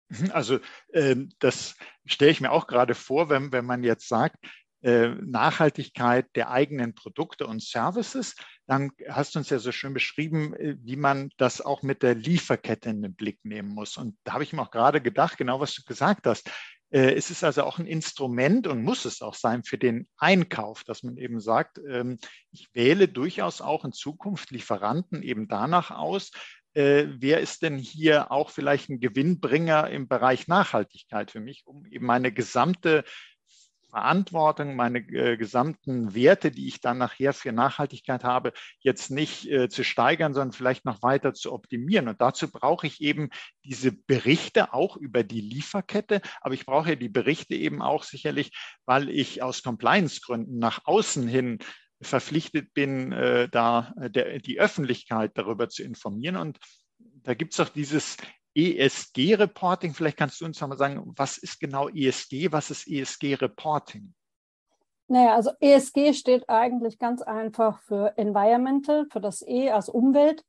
Mhm, 0.10 0.32
also 0.32 0.60
äh, 0.90 1.16
das 1.40 1.76
stelle 2.06 2.32
ich 2.32 2.42
mir 2.42 2.52
auch 2.52 2.68
gerade 2.68 2.96
vor, 2.96 3.30
wenn, 3.30 3.52
wenn 3.52 3.66
man 3.66 3.84
jetzt 3.84 4.08
sagt, 4.08 4.38
Nachhaltigkeit 4.82 6.28
der 6.36 6.52
eigenen 6.52 6.96
Produkte 6.96 7.46
und 7.48 7.62
Services, 7.62 8.36
dann 8.70 8.92
hast 9.10 9.34
du 9.34 9.40
uns 9.40 9.50
ja 9.50 9.60
so 9.60 9.72
schön 9.72 9.94
beschrieben, 9.94 10.54
äh, 10.54 10.76
wie 10.80 10.96
man 10.96 11.32
das 11.38 11.60
auch 11.60 11.82
mit 11.82 12.04
der 12.04 12.16
Lieferkette 12.16 12.90
in 12.90 13.02
den 13.02 13.16
Blick 13.16 13.40
nehmen 13.44 13.70
muss. 13.70 13.98
Und 13.98 14.16
da 14.24 14.34
habe 14.34 14.44
ich 14.44 14.54
mir 14.54 14.62
auch 14.62 14.72
gerade 14.72 15.02
gedacht, 15.02 15.38
genau 15.38 15.60
was 15.60 15.74
du 15.74 15.84
gesagt 15.84 16.28
hast. 16.28 16.50
Äh, 16.92 17.14
es 17.14 17.32
ist 17.32 17.44
also 17.44 17.64
auch 17.64 17.80
ein 17.80 17.88
Instrument 17.88 18.68
und 18.68 18.84
muss 18.84 19.06
es 19.06 19.22
auch 19.22 19.34
sein 19.34 19.64
für 19.64 19.80
den 19.80 20.08
Einkauf, 20.18 20.84
dass 20.84 21.02
man 21.04 21.18
eben 21.18 21.40
sagt, 21.40 21.80
ähm, 21.90 22.20
ich 22.52 22.70
wähle 22.74 23.08
durchaus 23.08 23.60
auch 23.60 23.86
in 23.86 23.92
Zukunft 23.92 24.52
Lieferanten 24.52 25.24
eben 25.24 25.48
danach 25.48 25.92
aus, 25.92 26.32
wer 26.72 27.40
ist 27.42 27.64
denn 27.64 27.80
hier 27.80 28.32
auch 28.32 28.52
vielleicht 28.52 28.90
ein 28.90 29.00
Gewinnbringer 29.00 29.90
im 29.90 30.08
Bereich 30.08 30.48
Nachhaltigkeit 30.48 31.32
für 31.32 31.40
mich, 31.40 31.64
um 31.66 31.84
eben 31.88 32.06
meine 32.06 32.32
gesamte 32.32 33.04
Verantwortung, 33.90 34.76
meine 34.76 35.00
äh, 35.00 35.38
gesamten 35.38 36.14
Werte, 36.14 36.52
die 36.52 36.68
ich 36.68 36.80
dann 36.82 36.98
nachher 36.98 37.34
für 37.34 37.52
Nachhaltigkeit 37.52 38.24
habe, 38.24 38.54
jetzt 38.80 39.12
nicht 39.12 39.50
äh, 39.50 39.70
zu 39.70 39.84
steigern, 39.84 40.34
sondern 40.34 40.54
vielleicht 40.54 40.86
noch 40.86 41.02
weiter 41.02 41.34
zu 41.34 41.52
optimieren. 41.52 42.08
Und 42.08 42.22
dazu 42.22 42.52
brauche 42.52 42.88
ich 42.88 43.02
eben 43.02 43.30
diese 43.64 43.92
Berichte 43.92 44.74
auch 44.74 44.98
über 44.98 45.24
die 45.24 45.42
Lieferkette. 45.42 46.22
Aber 46.42 46.54
ich 46.54 46.66
brauche 46.66 46.98
die 46.98 47.10
Berichte 47.10 47.56
eben 47.56 47.82
auch 47.82 48.04
sicherlich, 48.04 48.52
weil 48.86 49.10
ich 49.10 49.42
aus 49.42 49.64
Compliance-Gründen 49.64 50.60
nach 50.60 50.82
außen 50.86 51.28
hin 51.28 51.60
verpflichtet 52.02 52.74
bin, 52.74 53.12
äh, 53.12 53.50
da 53.50 53.94
der, 53.98 54.40
die 54.40 54.60
Öffentlichkeit 54.60 55.32
darüber 55.36 55.68
zu 55.70 55.84
informieren. 55.84 56.38
Und 56.38 56.58
da 57.24 57.34
gibt 57.34 57.54
es 57.54 57.60
auch 57.60 57.70
dieses 57.70 58.18
ESG-Reporting. 58.56 59.94
Vielleicht 59.94 60.18
kannst 60.18 60.42
du 60.42 60.46
uns 60.46 60.60
nochmal 60.60 60.78
sagen, 60.78 61.02
was 61.16 61.38
ist 61.38 61.60
genau 61.60 61.90
ESG, 61.90 62.52
was 62.52 62.72
ist 62.72 62.88
ESG-Reporting? 62.88 64.14
Naja, 65.08 65.36
also 65.36 65.52
ESG 65.60 66.14
steht 66.14 66.48
eigentlich 66.50 67.00
ganz 67.00 67.22
einfach 67.22 67.80
für 67.82 68.16
Environmental, 68.18 69.08
für 69.12 69.20
das 69.20 69.42
E 69.42 69.72
als 69.72 69.90
Umwelt, 69.90 70.44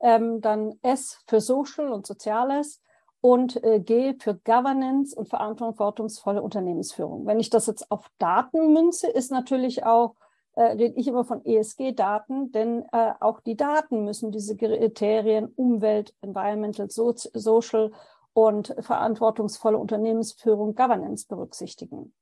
ähm, 0.00 0.40
dann 0.42 0.74
S 0.82 1.22
für 1.26 1.40
Social 1.40 1.90
und 1.90 2.06
Soziales 2.06 2.82
und 3.22 3.62
äh, 3.64 3.80
G 3.80 4.14
für 4.18 4.34
Governance 4.34 5.16
und 5.16 5.28
verantwortungsvolle 5.28 6.42
Unternehmensführung. 6.42 7.24
Wenn 7.24 7.40
ich 7.40 7.48
das 7.48 7.66
jetzt 7.68 7.90
auf 7.90 8.10
Daten 8.18 8.74
münze, 8.74 9.08
ist 9.08 9.30
natürlich 9.30 9.84
auch, 9.84 10.14
äh, 10.54 10.62
rede 10.62 10.98
ich 10.98 11.08
immer 11.08 11.24
von 11.24 11.44
ESG-Daten, 11.44 12.52
denn 12.52 12.84
äh, 12.92 13.12
auch 13.20 13.40
die 13.40 13.56
Daten 13.56 14.04
müssen 14.04 14.32
diese 14.32 14.56
Kriterien 14.56 15.46
Umwelt, 15.56 16.14
Environmental, 16.20 16.90
so 16.90 17.12
Social 17.14 17.92
und 18.34 18.74
verantwortungsvolle 18.80 19.78
Unternehmensführung, 19.78 20.74
Governance 20.74 21.26
berücksichtigen. 21.26 22.12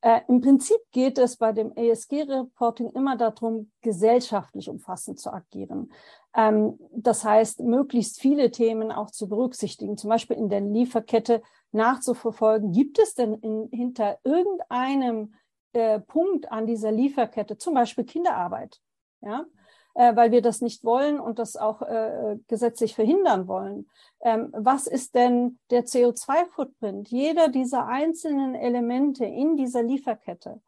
Äh, 0.00 0.20
Im 0.28 0.40
Prinzip 0.40 0.78
geht 0.92 1.18
es 1.18 1.36
bei 1.36 1.52
dem 1.52 1.72
ESG-Reporting 1.74 2.90
immer 2.90 3.16
darum, 3.16 3.70
gesellschaftlich 3.80 4.68
umfassend 4.68 5.18
zu 5.18 5.32
agieren. 5.32 5.92
Ähm, 6.36 6.78
das 6.92 7.24
heißt, 7.24 7.60
möglichst 7.60 8.20
viele 8.20 8.52
Themen 8.52 8.92
auch 8.92 9.10
zu 9.10 9.28
berücksichtigen, 9.28 9.96
zum 9.96 10.10
Beispiel 10.10 10.36
in 10.36 10.48
der 10.48 10.60
Lieferkette 10.60 11.42
nachzuverfolgen. 11.72 12.72
Gibt 12.72 13.00
es 13.00 13.14
denn 13.14 13.34
in, 13.34 13.68
hinter 13.72 14.18
irgendeinem 14.22 15.34
äh, 15.78 16.00
Punkt 16.00 16.52
an 16.52 16.66
dieser 16.66 16.92
Lieferkette, 16.92 17.56
zum 17.56 17.74
Beispiel 17.74 18.04
Kinderarbeit? 18.04 18.80
Ja, 19.20 19.46
äh, 19.94 20.14
weil 20.14 20.30
wir 20.30 20.42
das 20.42 20.60
nicht 20.60 20.84
wollen 20.84 21.18
und 21.18 21.38
das 21.38 21.56
auch 21.56 21.82
äh, 21.82 22.36
gesetzlich 22.46 22.94
verhindern 22.94 23.48
wollen. 23.48 23.88
Ähm, 24.20 24.52
was 24.52 24.86
ist 24.86 25.14
denn 25.16 25.58
der 25.70 25.86
CO2-Footprint 25.86 27.08
jeder 27.08 27.48
dieser 27.48 27.86
einzelnen 27.86 28.54
Elemente 28.54 29.24
in 29.24 29.56
dieser 29.56 29.82
Lieferkette? 29.82 30.60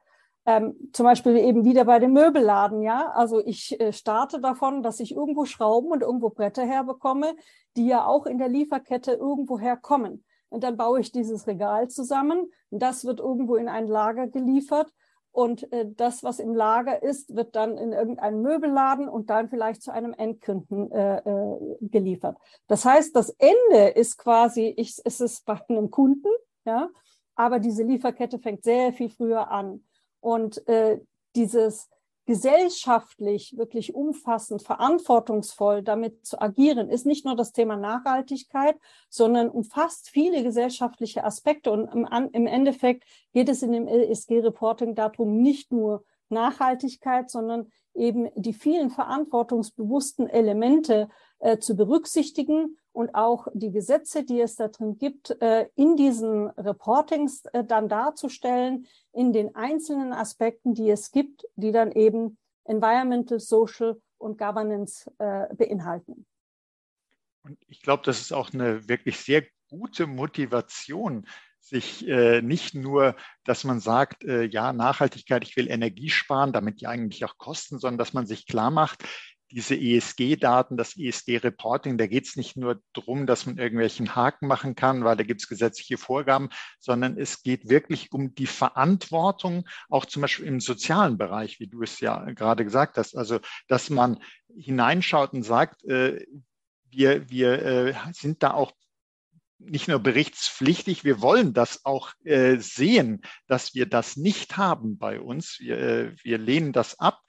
Ähm, 0.47 0.75
zum 0.93 1.05
Beispiel 1.05 1.37
eben 1.37 1.64
wieder 1.64 1.85
bei 1.85 2.00
dem 2.00 2.12
Möbelladen, 2.12 2.83
ja. 2.83 3.11
Also 3.11 3.40
ich 3.45 3.79
äh, 3.79 3.93
starte 3.93 4.40
davon, 4.40 4.83
dass 4.83 4.99
ich 4.99 5.14
irgendwo 5.14 5.45
Schrauben 5.45 5.93
und 5.93 6.02
irgendwo 6.02 6.31
Bretter 6.31 6.64
herbekomme, 6.64 7.37
die 7.76 7.87
ja 7.87 8.07
auch 8.07 8.26
in 8.26 8.38
der 8.38 8.49
Lieferkette 8.49 9.12
irgendwo 9.12 9.61
herkommen. 9.61 10.25
Und 10.50 10.64
dann 10.64 10.76
baue 10.76 11.00
ich 11.00 11.12
dieses 11.12 11.47
Regal 11.47 11.88
zusammen. 11.88 12.50
Das 12.71 13.04
wird 13.04 13.21
irgendwo 13.21 13.57
in 13.57 13.69
ein 13.69 13.87
Lager 13.87 14.26
geliefert. 14.26 14.92
Und 15.33 15.73
äh, 15.73 15.87
das, 15.88 16.25
was 16.25 16.40
im 16.40 16.54
Lager 16.54 17.02
ist, 17.02 17.35
wird 17.35 17.54
dann 17.54 17.78
in 17.78 17.92
irgendeinen 17.92 18.42
Möbelladen 18.42 19.09
und 19.09 19.30
dann 19.30 19.49
vielleicht 19.49 19.83
zu 19.83 19.92
einem 19.92 20.12
Endkunden 20.12 20.90
äh, 20.90 21.19
äh, 21.19 21.76
geliefert. 21.80 22.37
Das 22.66 22.85
heißt, 22.85 23.14
das 23.14 23.30
Ende 23.38 23.88
ist 23.95 24.19
quasi, 24.19 24.75
ich, 24.76 25.00
es 25.04 25.21
ist 25.21 25.47
bei 25.47 25.61
einem 25.69 25.90
Kunden, 25.90 26.28
ja, 26.64 26.90
aber 27.37 27.61
diese 27.61 27.85
Lieferkette 27.85 28.40
fängt 28.40 28.64
sehr 28.64 28.92
viel 28.92 29.09
früher 29.09 29.50
an. 29.50 29.85
Und 30.19 30.66
äh, 30.69 31.00
dieses 31.37 31.88
gesellschaftlich 32.31 33.57
wirklich 33.57 33.93
umfassend, 33.93 34.63
verantwortungsvoll 34.63 35.83
damit 35.83 36.25
zu 36.25 36.41
agieren, 36.41 36.89
ist 36.89 37.05
nicht 37.05 37.25
nur 37.25 37.35
das 37.35 37.51
Thema 37.51 37.77
Nachhaltigkeit, 37.77 38.77
sondern 39.09 39.49
umfasst 39.51 40.11
viele 40.11 40.45
gesellschaftliche 40.45 41.25
Aspekte. 41.25 41.73
Und 41.73 41.89
im, 41.89 42.47
Endeffekt 42.47 43.03
geht 43.33 43.49
es 43.49 43.65
in 43.65 43.73
dem 43.73 43.89
ESG-Reporting 43.89 44.95
darum, 44.95 45.43
nicht 45.43 45.73
nur 45.73 46.05
Nachhaltigkeit, 46.29 47.29
sondern 47.29 47.67
eben 47.97 48.29
die 48.37 48.53
vielen 48.53 48.91
verantwortungsbewussten 48.91 50.29
Elemente 50.29 51.09
äh, 51.41 51.59
zu 51.59 51.75
berücksichtigen 51.75 52.77
und 52.92 53.14
auch 53.14 53.49
die 53.54 53.70
Gesetze, 53.70 54.25
die 54.25 54.40
es 54.40 54.56
da 54.56 54.68
drin 54.68 54.99
gibt, 54.99 55.30
äh, 55.40 55.68
in 55.76 55.97
diesen 55.97 56.49
Reportings 56.50 57.44
äh, 57.47 57.64
dann 57.64 57.88
darzustellen, 57.88 58.87
in 59.12 59.32
den 59.32 59.54
einzelnen 59.54 60.12
Aspekten, 60.12 60.75
die 60.75 60.90
es 60.90 61.11
gibt, 61.11 61.47
die 61.56 61.73
dann 61.73 61.92
eben 61.92 62.38
Environmental, 62.64 63.40
Social 63.40 64.00
und 64.18 64.38
Governance 64.38 65.11
äh, 65.18 65.54
beinhalten. 65.54 66.26
Und 67.42 67.59
ich 67.68 67.82
glaube, 67.82 68.02
das 68.04 68.20
ist 68.20 68.32
auch 68.32 68.52
eine 68.52 68.88
wirklich 68.88 69.18
sehr 69.18 69.44
gute 69.68 70.06
Motivation, 70.06 71.26
sich 71.61 72.06
äh, 72.09 72.42
nicht 72.42 72.75
nur, 72.75 73.14
dass 73.44 73.64
man 73.64 73.80
sagt, 73.80 74.25
äh, 74.25 74.44
ja, 74.44 74.73
Nachhaltigkeit, 74.73 75.44
ich 75.44 75.56
will 75.56 75.70
Energie 75.70 76.11
sparen, 76.11 76.52
damit 76.52 76.80
ja 76.80 76.88
eigentlich 76.88 77.25
auch 77.25 77.38
Kosten, 77.38 77.78
sondern 77.78 77.99
dass 77.99 78.12
man 78.12 78.26
sich 78.26 78.47
klar 78.47 78.70
macht, 78.70 79.04
diese 79.50 79.75
ESG-Daten, 79.75 80.76
das 80.76 80.97
ESG-Reporting, 80.97 81.99
da 81.99 82.07
geht 82.07 82.26
es 82.26 82.37
nicht 82.37 82.57
nur 82.57 82.80
darum, 82.92 83.26
dass 83.26 83.47
man 83.47 83.59
irgendwelchen 83.59 84.14
Haken 84.14 84.47
machen 84.47 84.75
kann, 84.75 85.04
weil 85.04 85.16
da 85.16 85.25
gibt 85.25 85.42
es 85.42 85.49
gesetzliche 85.49 85.99
Vorgaben, 85.99 86.50
sondern 86.78 87.19
es 87.19 87.42
geht 87.42 87.69
wirklich 87.69 88.12
um 88.12 88.35
die 88.35 88.47
Verantwortung, 88.47 89.69
auch 89.88 90.04
zum 90.04 90.23
Beispiel 90.23 90.47
im 90.47 90.61
sozialen 90.61 91.19
Bereich, 91.19 91.61
wie 91.61 91.66
du 91.66 91.83
es 91.83 92.00
ja 92.00 92.25
gerade 92.33 92.64
gesagt 92.64 92.97
hast. 92.97 93.16
Also, 93.16 93.40
dass 93.69 93.90
man 93.90 94.19
hineinschaut 94.57 95.33
und 95.33 95.42
sagt, 95.42 95.85
äh, 95.85 96.25
wir, 96.90 97.28
wir 97.30 97.62
äh, 97.62 97.95
sind 98.12 98.42
da 98.42 98.52
auch 98.52 98.73
nicht 99.59 99.88
nur 99.88 99.99
berichtspflichtig, 99.99 101.04
wir 101.04 101.21
wollen 101.21 101.52
das 101.52 101.85
auch 101.85 102.12
äh, 102.25 102.57
sehen, 102.59 103.21
dass 103.47 103.75
wir 103.75 103.87
das 103.87 104.16
nicht 104.16 104.57
haben 104.57 104.97
bei 104.97 105.21
uns. 105.21 105.59
Wir, 105.61 105.78
äh, 105.78 106.12
wir 106.23 106.38
lehnen 106.38 106.73
das 106.73 106.99
ab 106.99 107.21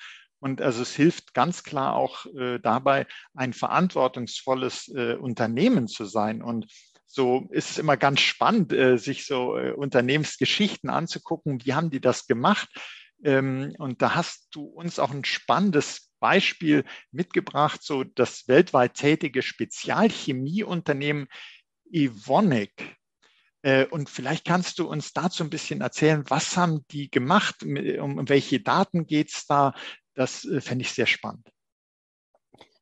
und 0.41 0.59
also 0.59 0.81
es 0.81 0.95
hilft 0.95 1.35
ganz 1.35 1.63
klar 1.63 1.95
auch 1.95 2.25
äh, 2.35 2.59
dabei, 2.59 3.05
ein 3.35 3.53
verantwortungsvolles 3.53 4.87
äh, 4.89 5.13
Unternehmen 5.13 5.87
zu 5.87 6.05
sein. 6.05 6.41
Und 6.41 6.65
so 7.05 7.47
ist 7.51 7.69
es 7.71 7.77
immer 7.77 7.95
ganz 7.95 8.21
spannend, 8.21 8.73
äh, 8.73 8.97
sich 8.97 9.27
so 9.27 9.55
äh, 9.55 9.71
Unternehmensgeschichten 9.71 10.89
anzugucken. 10.89 11.63
Wie 11.63 11.75
haben 11.75 11.91
die 11.91 12.01
das 12.01 12.25
gemacht? 12.25 12.69
Ähm, 13.23 13.75
und 13.77 14.01
da 14.01 14.15
hast 14.15 14.47
du 14.51 14.63
uns 14.63 14.97
auch 14.97 15.11
ein 15.11 15.25
spannendes 15.25 16.11
Beispiel 16.19 16.85
mitgebracht, 17.11 17.83
so 17.83 18.03
das 18.03 18.47
weltweit 18.47 18.95
tätige 18.95 19.43
Spezialchemieunternehmen 19.43 21.27
Evonik. 21.91 22.97
Äh, 23.63 23.85
und 23.85 24.09
vielleicht 24.09 24.45
kannst 24.45 24.79
du 24.79 24.87
uns 24.87 25.13
dazu 25.13 25.43
ein 25.43 25.51
bisschen 25.51 25.81
erzählen, 25.81 26.23
was 26.29 26.57
haben 26.57 26.83
die 26.89 27.11
gemacht, 27.11 27.63
um 27.63 28.27
welche 28.27 28.59
Daten 28.59 29.05
geht 29.05 29.29
es 29.33 29.45
da, 29.45 29.73
das 30.13 30.45
äh, 30.45 30.61
fände 30.61 30.83
ich 30.83 30.91
sehr 30.91 31.05
spannend. 31.07 31.51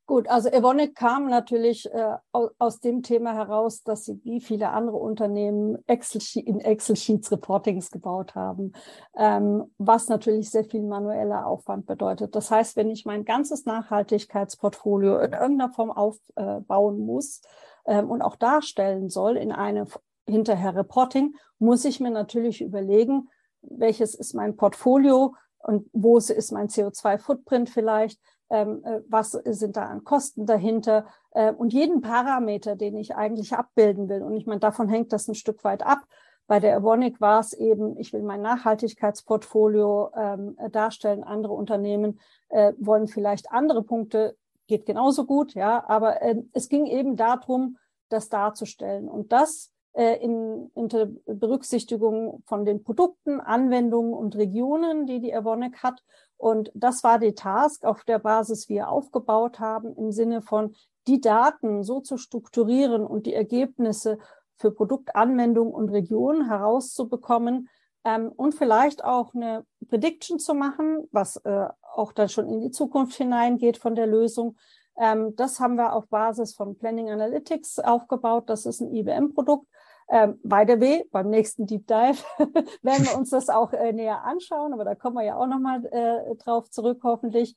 Gut, 0.10 0.28
also 0.28 0.50
Evonik 0.50 0.96
kam 0.96 1.28
natürlich 1.28 1.86
äh, 1.94 2.16
aus, 2.32 2.80
dem 2.80 3.04
Thema 3.04 3.36
heraus, 3.36 3.84
dass 3.84 4.06
sie 4.06 4.20
wie 4.24 4.42
viele 4.42 4.72
andere 4.72 4.98
Unternehmen 4.98 5.78
Excel 5.86 6.20
in 6.44 6.60
Excel-Sheets 6.62 7.32
Reportings 7.32 7.92
gebaut 7.92 8.34
haben, 8.34 8.74
ähm, 9.16 9.72
was 9.78 10.10
natürlich 10.10 10.50
sehr 10.50 10.64
viel 10.64 10.82
manueller 10.82 11.46
Aufwand 11.46 11.86
bedeutet. 11.86 12.36
Das 12.36 12.50
heißt, 12.50 12.76
wenn 12.76 12.90
ich 12.90 13.06
mein 13.06 13.24
ganzes 13.24 13.68
Nachhaltigkeitsportfolio 13.68 15.20
in 15.20 15.34
irgendeiner 15.34 15.72
Form 15.72 15.92
aufbauen 15.92 17.06
muss 17.06 17.44
ähm, 17.86 18.10
und 18.10 18.24
auch 18.24 18.36
darstellen 18.36 19.10
soll 19.10 19.38
in 19.38 19.52
einem 19.52 19.86
hinterher 20.28 20.76
Reporting, 20.76 21.36
muss 21.60 21.86
ich 21.86 22.00
mir 22.00 22.10
natürlich 22.10 22.62
überlegen, 22.62 23.30
welches 23.62 24.16
ist 24.16 24.34
mein 24.34 24.56
Portfolio, 24.56 25.36
und 25.60 25.90
wo 25.94 26.18
ist 26.18 26.52
mein 26.52 26.68
CO2-Footprint 26.68 27.70
vielleicht, 27.70 28.20
ähm, 28.50 28.84
äh, 28.84 29.02
was 29.08 29.32
sind 29.32 29.78
da 29.78 29.86
an 29.86 30.04
Kosten 30.04 30.46
dahinter 30.46 31.06
äh, 31.32 31.52
und 31.52 31.74
jeden 31.74 32.02
Parameter, 32.02 32.76
den 32.76 32.96
ich 32.98 33.16
eigentlich 33.16 33.54
abbilden 33.54 34.10
will. 34.10 34.24
Und 34.24 34.36
ich 34.36 34.46
meine, 34.46 34.60
davon 34.60 34.90
hängt 34.90 35.14
das 35.14 35.28
ein 35.28 35.36
Stück 35.36 35.64
weit 35.64 35.84
ab. 35.84 36.00
Bei 36.48 36.60
der 36.60 36.78
Avonic 36.78 37.22
war 37.22 37.40
es 37.42 37.54
eben, 37.54 37.96
ich 37.98 38.12
will 38.12 38.24
mein 38.24 38.42
Nachhaltigkeitsportfolio 38.42 40.10
ähm, 40.16 40.58
darstellen. 40.72 41.24
Andere 41.24 41.54
Unternehmen 41.54 42.20
äh, 42.50 42.74
wollen 42.80 43.08
vielleicht 43.08 43.52
andere 43.52 43.84
Punkte, 43.84 44.36
geht 44.66 44.88
genauso 44.88 45.26
gut, 45.26 45.54
ja. 45.54 45.88
Aber 45.88 46.24
äh, 46.24 46.42
es 46.54 46.70
ging 46.70 46.88
eben 46.88 47.16
darum, 47.16 47.78
das 48.10 48.30
darzustellen. 48.30 49.08
Und 49.08 49.32
das 49.32 49.72
in, 49.94 50.70
unter 50.74 51.08
Berücksichtigung 51.26 52.44
von 52.46 52.64
den 52.66 52.84
Produkten, 52.84 53.40
Anwendungen 53.40 54.14
und 54.14 54.36
Regionen, 54.36 55.06
die 55.06 55.20
die 55.20 55.34
Avonic 55.34 55.84
hat. 55.84 56.04
Und 56.38 56.72
das 56.74 57.04
war 57.04 57.20
die 57.20 57.34
Task, 57.34 57.84
auf 57.84 58.04
der 58.04 58.20
Basis 58.20 58.70
wir 58.70 58.90
aufgebaut 58.90 59.60
haben, 59.60 59.96
im 59.96 60.12
Sinne 60.12 60.42
von 60.42 60.74
die 61.08 61.20
Daten 61.20 61.84
so 61.84 62.00
zu 62.02 62.18
strukturieren 62.18 63.06
und 63.06 63.26
die 63.26 63.34
Ergebnisse 63.34 64.20
für 64.56 64.72
Produktanwendung 64.72 65.74
und 65.74 65.90
Regionen 65.90 66.48
herauszubekommen 66.48 67.68
ähm, 68.04 68.32
und 68.36 68.56
vielleicht 68.56 69.04
auch 69.04 69.34
eine 69.34 69.66
Prediction 69.88 70.40
zu 70.40 70.54
machen, 70.54 71.08
was 71.12 71.38
äh, 71.38 71.68
auch 71.94 72.12
dann 72.12 72.30
schon 72.30 72.48
in 72.48 72.62
die 72.62 72.72
Zukunft 72.72 73.16
hineingeht 73.16 73.78
von 73.78 73.96
der 73.96 74.08
Lösung. 74.08 74.58
Ähm, 74.98 75.36
das 75.36 75.60
haben 75.60 75.76
wir 75.76 75.94
auf 75.94 76.08
Basis 76.10 76.54
von 76.54 76.78
Planning 76.78 77.10
Analytics 77.10 77.80
aufgebaut. 77.80 78.50
Das 78.50 78.66
ist 78.66 78.82
ein 78.82 78.94
IBM-Produkt 78.94 79.68
Ähm, 80.10 80.40
by 80.44 80.64
the 80.68 80.82
way, 80.82 81.06
beim 81.12 81.30
nächsten 81.30 81.68
Deep 81.68 81.86
Dive 81.88 82.18
werden 82.82 83.06
wir 83.06 83.16
uns 83.18 83.30
das 83.30 83.50
auch 83.50 83.74
äh, 83.74 83.94
näher 83.94 84.24
anschauen, 84.24 84.74
aber 84.74 84.84
da 84.84 84.96
kommen 84.96 85.18
wir 85.18 85.24
ja 85.24 85.36
auch 85.36 85.48
nochmal 85.48 85.86
äh, 85.86 86.36
drauf 86.36 86.70
zurück, 86.72 87.02
hoffentlich. 87.04 87.56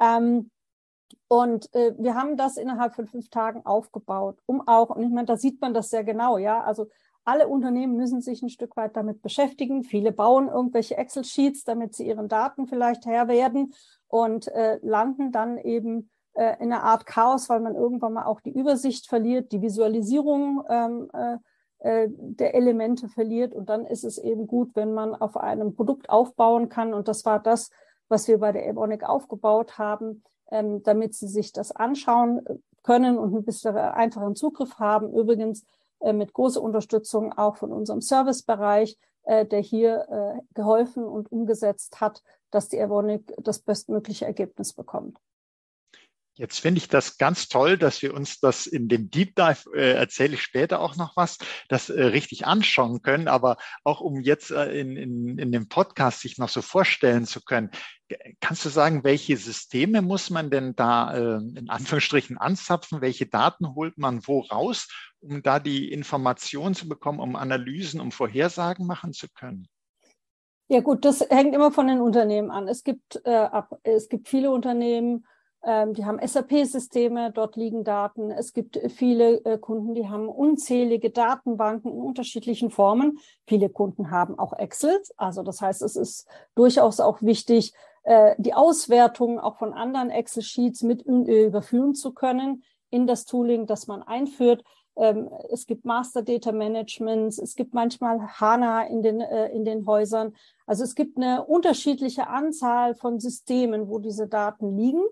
Ähm, 0.00 0.50
und 1.28 1.72
äh, 1.74 1.94
wir 1.96 2.14
haben 2.14 2.36
das 2.36 2.56
innerhalb 2.56 2.94
von 2.94 3.06
fünf 3.06 3.30
Tagen 3.30 3.64
aufgebaut, 3.64 4.38
um 4.46 4.66
auch, 4.66 4.90
und 4.90 5.04
ich 5.04 5.10
meine, 5.10 5.26
da 5.26 5.36
sieht 5.36 5.60
man 5.60 5.72
das 5.72 5.90
sehr 5.90 6.02
genau, 6.02 6.38
ja, 6.38 6.62
also 6.62 6.88
alle 7.24 7.48
Unternehmen 7.48 7.96
müssen 7.96 8.20
sich 8.20 8.42
ein 8.42 8.50
Stück 8.50 8.76
weit 8.76 8.96
damit 8.96 9.22
beschäftigen. 9.22 9.82
Viele 9.82 10.12
bauen 10.12 10.48
irgendwelche 10.48 10.96
Excel-Sheets, 10.96 11.64
damit 11.64 11.94
sie 11.94 12.06
ihren 12.06 12.28
Daten 12.28 12.66
vielleicht 12.66 13.06
Herr 13.06 13.28
werden 13.28 13.72
und 14.08 14.48
äh, 14.48 14.78
landen 14.82 15.32
dann 15.32 15.56
eben 15.56 16.10
äh, 16.34 16.56
in 16.62 16.70
einer 16.72 16.82
Art 16.82 17.06
Chaos, 17.06 17.48
weil 17.48 17.60
man 17.60 17.76
irgendwann 17.76 18.12
mal 18.12 18.26
auch 18.26 18.40
die 18.40 18.52
Übersicht 18.52 19.06
verliert, 19.06 19.52
die 19.52 19.62
Visualisierung 19.62 20.64
ähm, 20.68 21.08
äh, 21.14 21.38
äh 21.84 22.08
der 22.08 22.54
Elemente 22.54 23.08
verliert. 23.08 23.54
Und 23.54 23.68
dann 23.68 23.86
ist 23.86 24.04
es 24.04 24.18
eben 24.18 24.46
gut, 24.46 24.70
wenn 24.74 24.92
man 24.92 25.14
auf 25.14 25.36
einem 25.36 25.74
Produkt 25.74 26.10
aufbauen 26.10 26.68
kann. 26.68 26.94
Und 26.94 27.08
das 27.08 27.24
war 27.24 27.40
das, 27.40 27.70
was 28.08 28.28
wir 28.28 28.38
bei 28.38 28.52
der 28.52 28.66
Ebonic 28.66 29.04
aufgebaut 29.04 29.78
haben, 29.78 30.22
ähm, 30.50 30.82
damit 30.82 31.14
sie 31.14 31.28
sich 31.28 31.52
das 31.52 31.72
anschauen 31.72 32.42
können 32.82 33.18
und 33.18 33.34
ein 33.34 33.44
bisschen 33.44 33.76
einfachen 33.76 34.36
Zugriff 34.36 34.78
haben. 34.78 35.12
Übrigens 35.14 35.64
äh, 36.00 36.12
mit 36.12 36.32
großer 36.32 36.62
Unterstützung 36.62 37.32
auch 37.32 37.56
von 37.56 37.72
unserem 37.72 38.00
Servicebereich, 38.00 38.98
äh, 39.24 39.46
der 39.46 39.60
hier 39.60 40.06
äh, 40.10 40.42
geholfen 40.54 41.04
und 41.04 41.32
umgesetzt 41.32 42.00
hat, 42.00 42.22
dass 42.50 42.68
die 42.68 42.78
Evonik 42.78 43.34
das 43.38 43.58
bestmögliche 43.58 44.26
Ergebnis 44.26 44.74
bekommt. 44.74 45.18
Jetzt 46.36 46.58
finde 46.58 46.78
ich 46.78 46.88
das 46.88 47.16
ganz 47.16 47.48
toll, 47.48 47.78
dass 47.78 48.02
wir 48.02 48.12
uns 48.12 48.40
das 48.40 48.66
in 48.66 48.88
dem 48.88 49.08
Deep 49.08 49.36
Dive, 49.36 49.70
äh, 49.72 49.92
erzähle 49.92 50.34
ich 50.34 50.42
später 50.42 50.80
auch 50.80 50.96
noch 50.96 51.16
was, 51.16 51.38
das 51.68 51.90
äh, 51.90 52.02
richtig 52.02 52.44
anschauen 52.44 53.02
können. 53.02 53.28
Aber 53.28 53.56
auch 53.84 54.00
um 54.00 54.20
jetzt 54.20 54.50
äh, 54.50 54.72
in, 54.72 54.96
in, 54.96 55.38
in 55.38 55.52
dem 55.52 55.68
Podcast 55.68 56.20
sich 56.20 56.36
noch 56.36 56.48
so 56.48 56.60
vorstellen 56.60 57.24
zu 57.24 57.40
können, 57.40 57.70
kannst 58.40 58.64
du 58.64 58.68
sagen, 58.68 59.04
welche 59.04 59.36
Systeme 59.36 60.02
muss 60.02 60.28
man 60.28 60.50
denn 60.50 60.74
da 60.74 61.14
äh, 61.14 61.36
in 61.36 61.70
Anführungsstrichen 61.70 62.36
anzapfen? 62.36 63.00
Welche 63.00 63.26
Daten 63.26 63.76
holt 63.76 63.96
man 63.96 64.26
wo 64.26 64.40
raus, 64.40 64.88
um 65.20 65.40
da 65.40 65.60
die 65.60 65.92
Informationen 65.92 66.74
zu 66.74 66.88
bekommen, 66.88 67.20
um 67.20 67.36
Analysen, 67.36 68.00
um 68.00 68.10
Vorhersagen 68.10 68.86
machen 68.86 69.12
zu 69.12 69.28
können? 69.28 69.68
Ja 70.66 70.80
gut, 70.80 71.04
das 71.04 71.20
hängt 71.30 71.54
immer 71.54 71.70
von 71.70 71.86
den 71.86 72.00
Unternehmen 72.00 72.50
an. 72.50 72.66
Es 72.66 72.82
gibt, 72.82 73.20
äh, 73.24 73.30
ab, 73.30 73.78
es 73.84 74.08
gibt 74.08 74.28
viele 74.28 74.50
Unternehmen, 74.50 75.26
die 75.66 76.04
haben 76.04 76.20
SAP-Systeme, 76.20 77.32
dort 77.32 77.56
liegen 77.56 77.84
Daten. 77.84 78.30
Es 78.30 78.52
gibt 78.52 78.78
viele 78.94 79.42
äh, 79.46 79.56
Kunden, 79.56 79.94
die 79.94 80.08
haben 80.08 80.28
unzählige 80.28 81.08
Datenbanken 81.08 81.90
in 81.90 82.00
unterschiedlichen 82.00 82.70
Formen. 82.70 83.18
Viele 83.46 83.70
Kunden 83.70 84.10
haben 84.10 84.38
auch 84.38 84.52
Excel. 84.58 85.00
Also 85.16 85.42
das 85.42 85.62
heißt, 85.62 85.80
es 85.80 85.96
ist 85.96 86.28
durchaus 86.54 87.00
auch 87.00 87.22
wichtig, 87.22 87.72
äh, 88.02 88.34
die 88.36 88.52
Auswertung 88.52 89.40
auch 89.40 89.56
von 89.56 89.72
anderen 89.72 90.10
Excel-Sheets 90.10 90.82
mit 90.82 91.06
äh, 91.06 91.46
überführen 91.46 91.94
zu 91.94 92.12
können 92.12 92.62
in 92.90 93.06
das 93.06 93.24
Tooling, 93.24 93.66
das 93.66 93.86
man 93.86 94.02
einführt. 94.02 94.62
Ähm, 94.96 95.30
es 95.50 95.66
gibt 95.66 95.86
Master 95.86 96.20
Data 96.20 96.52
Managements, 96.52 97.38
es 97.38 97.54
gibt 97.54 97.72
manchmal 97.72 98.20
HANA 98.20 98.82
in 98.82 99.02
den, 99.02 99.22
in 99.22 99.64
den 99.64 99.86
Häusern. 99.86 100.34
Also 100.66 100.84
es 100.84 100.94
gibt 100.94 101.16
eine 101.16 101.42
unterschiedliche 101.42 102.28
Anzahl 102.28 102.94
von 102.94 103.18
Systemen, 103.18 103.88
wo 103.88 103.98
diese 103.98 104.28
Daten 104.28 104.76
liegen. 104.76 105.02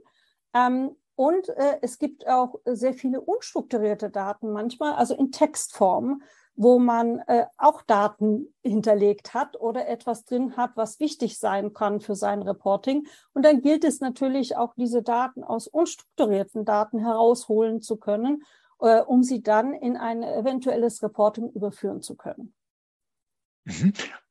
Ähm, 0.54 0.96
und 1.14 1.48
äh, 1.50 1.78
es 1.82 1.98
gibt 1.98 2.26
auch 2.26 2.56
sehr 2.64 2.94
viele 2.94 3.20
unstrukturierte 3.20 4.10
Daten 4.10 4.50
manchmal, 4.50 4.94
also 4.94 5.14
in 5.14 5.30
Textform, 5.30 6.22
wo 6.54 6.78
man 6.78 7.20
äh, 7.26 7.46
auch 7.56 7.82
Daten 7.82 8.54
hinterlegt 8.62 9.34
hat 9.34 9.58
oder 9.58 9.88
etwas 9.88 10.24
drin 10.24 10.56
hat, 10.56 10.72
was 10.74 11.00
wichtig 11.00 11.38
sein 11.38 11.72
kann 11.72 12.00
für 12.00 12.14
sein 12.14 12.42
Reporting. 12.42 13.06
Und 13.32 13.44
dann 13.44 13.62
gilt 13.62 13.84
es 13.84 14.00
natürlich 14.00 14.56
auch, 14.56 14.74
diese 14.74 15.02
Daten 15.02 15.44
aus 15.44 15.66
unstrukturierten 15.66 16.64
Daten 16.64 16.98
herausholen 16.98 17.80
zu 17.80 17.96
können, 17.96 18.42
äh, 18.80 19.00
um 19.00 19.22
sie 19.22 19.42
dann 19.42 19.74
in 19.74 19.96
ein 19.96 20.22
eventuelles 20.22 21.02
Reporting 21.02 21.50
überführen 21.50 22.02
zu 22.02 22.16
können. 22.16 22.54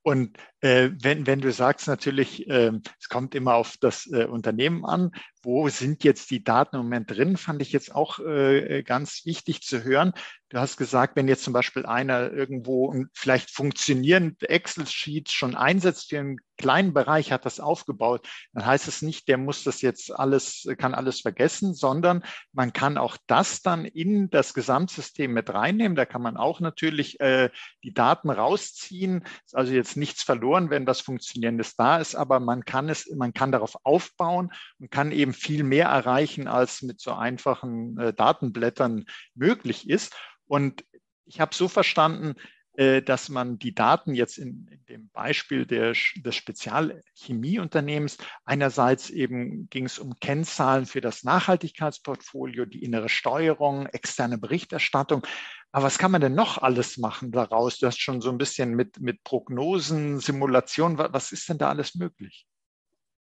Und 0.04 0.38
äh, 0.62 0.90
wenn, 1.00 1.28
wenn 1.28 1.42
du 1.42 1.52
sagst 1.52 1.88
natürlich, 1.88 2.48
äh, 2.50 2.72
es 3.00 3.10
kommt 3.10 3.36
immer 3.36 3.56
auf 3.56 3.78
das 3.80 4.08
äh, 4.12 4.26
Unternehmen 4.26 4.86
an, 4.86 5.12
wo 5.44 5.70
sind 5.70 6.04
jetzt 6.04 6.30
die 6.32 6.44
Daten 6.44 6.76
im 6.76 6.84
Moment 6.84 7.10
drin, 7.10 7.38
fand 7.38 7.62
ich 7.62 7.72
jetzt 7.72 7.94
auch 7.94 8.20
äh, 8.20 8.84
ganz 8.84 9.26
wichtig 9.26 9.62
zu 9.62 9.84
hören. 9.84 10.14
Du 10.50 10.60
hast 10.60 10.78
gesagt, 10.78 11.16
wenn 11.16 11.28
jetzt 11.28 11.44
zum 11.44 11.54
Beispiel 11.54 11.86
einer 11.86 12.32
irgendwo 12.32 12.94
vielleicht 13.14 13.52
funktionierend 13.52 14.44
Excel-Sheets 14.44 15.32
schon 15.32 15.56
einsetzt 15.56 16.10
für 16.10 16.20
einen 16.20 16.38
kleinen 16.58 16.94
Bereich, 16.94 17.32
hat 17.32 17.46
das 17.46 17.60
aufgebaut, 17.60 18.28
dann 18.54 18.66
heißt 18.66 18.88
es 18.88 19.02
nicht, 19.02 19.30
der 19.30 19.38
muss 19.38 19.64
das 19.64 19.82
jetzt 19.82 20.14
alles, 20.14 20.68
kann 20.78 20.94
alles 20.94 21.22
vergessen, 21.22 21.74
sondern 21.74 22.24
man 22.52 22.74
kann 22.74 22.98
auch 22.98 23.18
das 23.28 23.62
dann 23.62 23.86
in 23.86 24.30
das 24.30 24.54
Gesamtsystem 24.54 25.32
mit 25.32 25.52
reinnehmen. 25.52 25.96
Da 25.96 26.06
kann 26.06 26.22
man 26.22 26.38
auch 26.38 26.60
natürlich 26.60 27.20
äh, 27.22 27.50
die 27.84 27.94
Daten 27.94 28.30
rausziehen. 28.30 29.24
Also 29.54 29.74
jetzt 29.74 29.91
nichts 29.96 30.24
verloren, 30.24 30.70
wenn 30.70 30.88
was 30.88 31.02
Funktionierendes 31.02 31.76
da 31.76 31.98
ist, 31.98 32.16
aber 32.16 32.40
man 32.40 32.66
kann 32.66 32.90
es, 32.90 33.10
man 33.16 33.34
kann 33.34 33.52
darauf 33.52 33.76
aufbauen 33.84 34.52
und 34.80 34.92
kann 34.92 35.12
eben 35.12 35.34
viel 35.34 35.64
mehr 35.64 35.88
erreichen, 35.88 36.48
als 36.48 36.82
mit 36.82 37.00
so 37.00 37.14
einfachen 37.14 37.98
äh, 37.98 38.14
Datenblättern 38.14 39.06
möglich 39.36 39.90
ist. 39.90 40.16
Und 40.46 40.84
ich 41.26 41.40
habe 41.40 41.56
so 41.56 41.68
verstanden, 41.68 42.36
äh, 42.74 43.02
dass 43.02 43.28
man 43.28 43.60
die 43.60 43.76
Daten 43.76 44.14
jetzt 44.14 44.38
in, 44.38 44.68
in 44.72 44.86
dem 44.86 45.10
Beispiel 45.10 45.66
der, 45.66 45.94
des 46.16 46.36
Spezialchemieunternehmens 46.36 48.18
einerseits 48.46 49.10
eben 49.10 49.70
ging 49.70 49.86
es 49.86 50.00
um 50.00 50.18
Kennzahlen 50.20 50.86
für 50.86 51.02
das 51.02 51.24
Nachhaltigkeitsportfolio, 51.24 52.66
die 52.66 52.84
innere 52.84 53.10
Steuerung, 53.10 53.88
externe 53.88 54.38
Berichterstattung. 54.38 55.28
Aber 55.72 55.86
was 55.86 55.98
kann 55.98 56.12
man 56.12 56.22
denn 56.22 56.36
noch 56.36 56.58
alles 56.58 56.98
machen 56.98 57.32
daraus? 57.32 57.80
Du 57.80 57.88
hast 57.88 58.00
schon 58.00 58.22
so 58.22 58.30
ein 58.30 58.38
bisschen 58.38 58.76
mit, 58.76 59.00
mit 59.00 59.24
Prognosen, 59.24 60.20
Simulationen, 60.20 60.98
was 60.98 61.32
ist 61.32 61.48
denn 61.48 61.58
da 61.58 61.70
alles 61.70 61.96
möglich? 61.96 62.46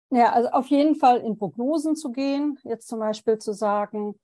Ja, 0.09 0.31
also 0.31 0.49
auf 0.49 0.67
jeden 0.67 0.95
Fall 0.95 1.17
in 1.17 1.37
Prognosen 1.37 1.97
zu 1.97 2.11
gehen, 2.11 2.57
jetzt 2.63 2.87
zum 2.87 2.99
Beispiel 2.99 3.37
zu 3.39 3.51
sagen, 3.51 4.17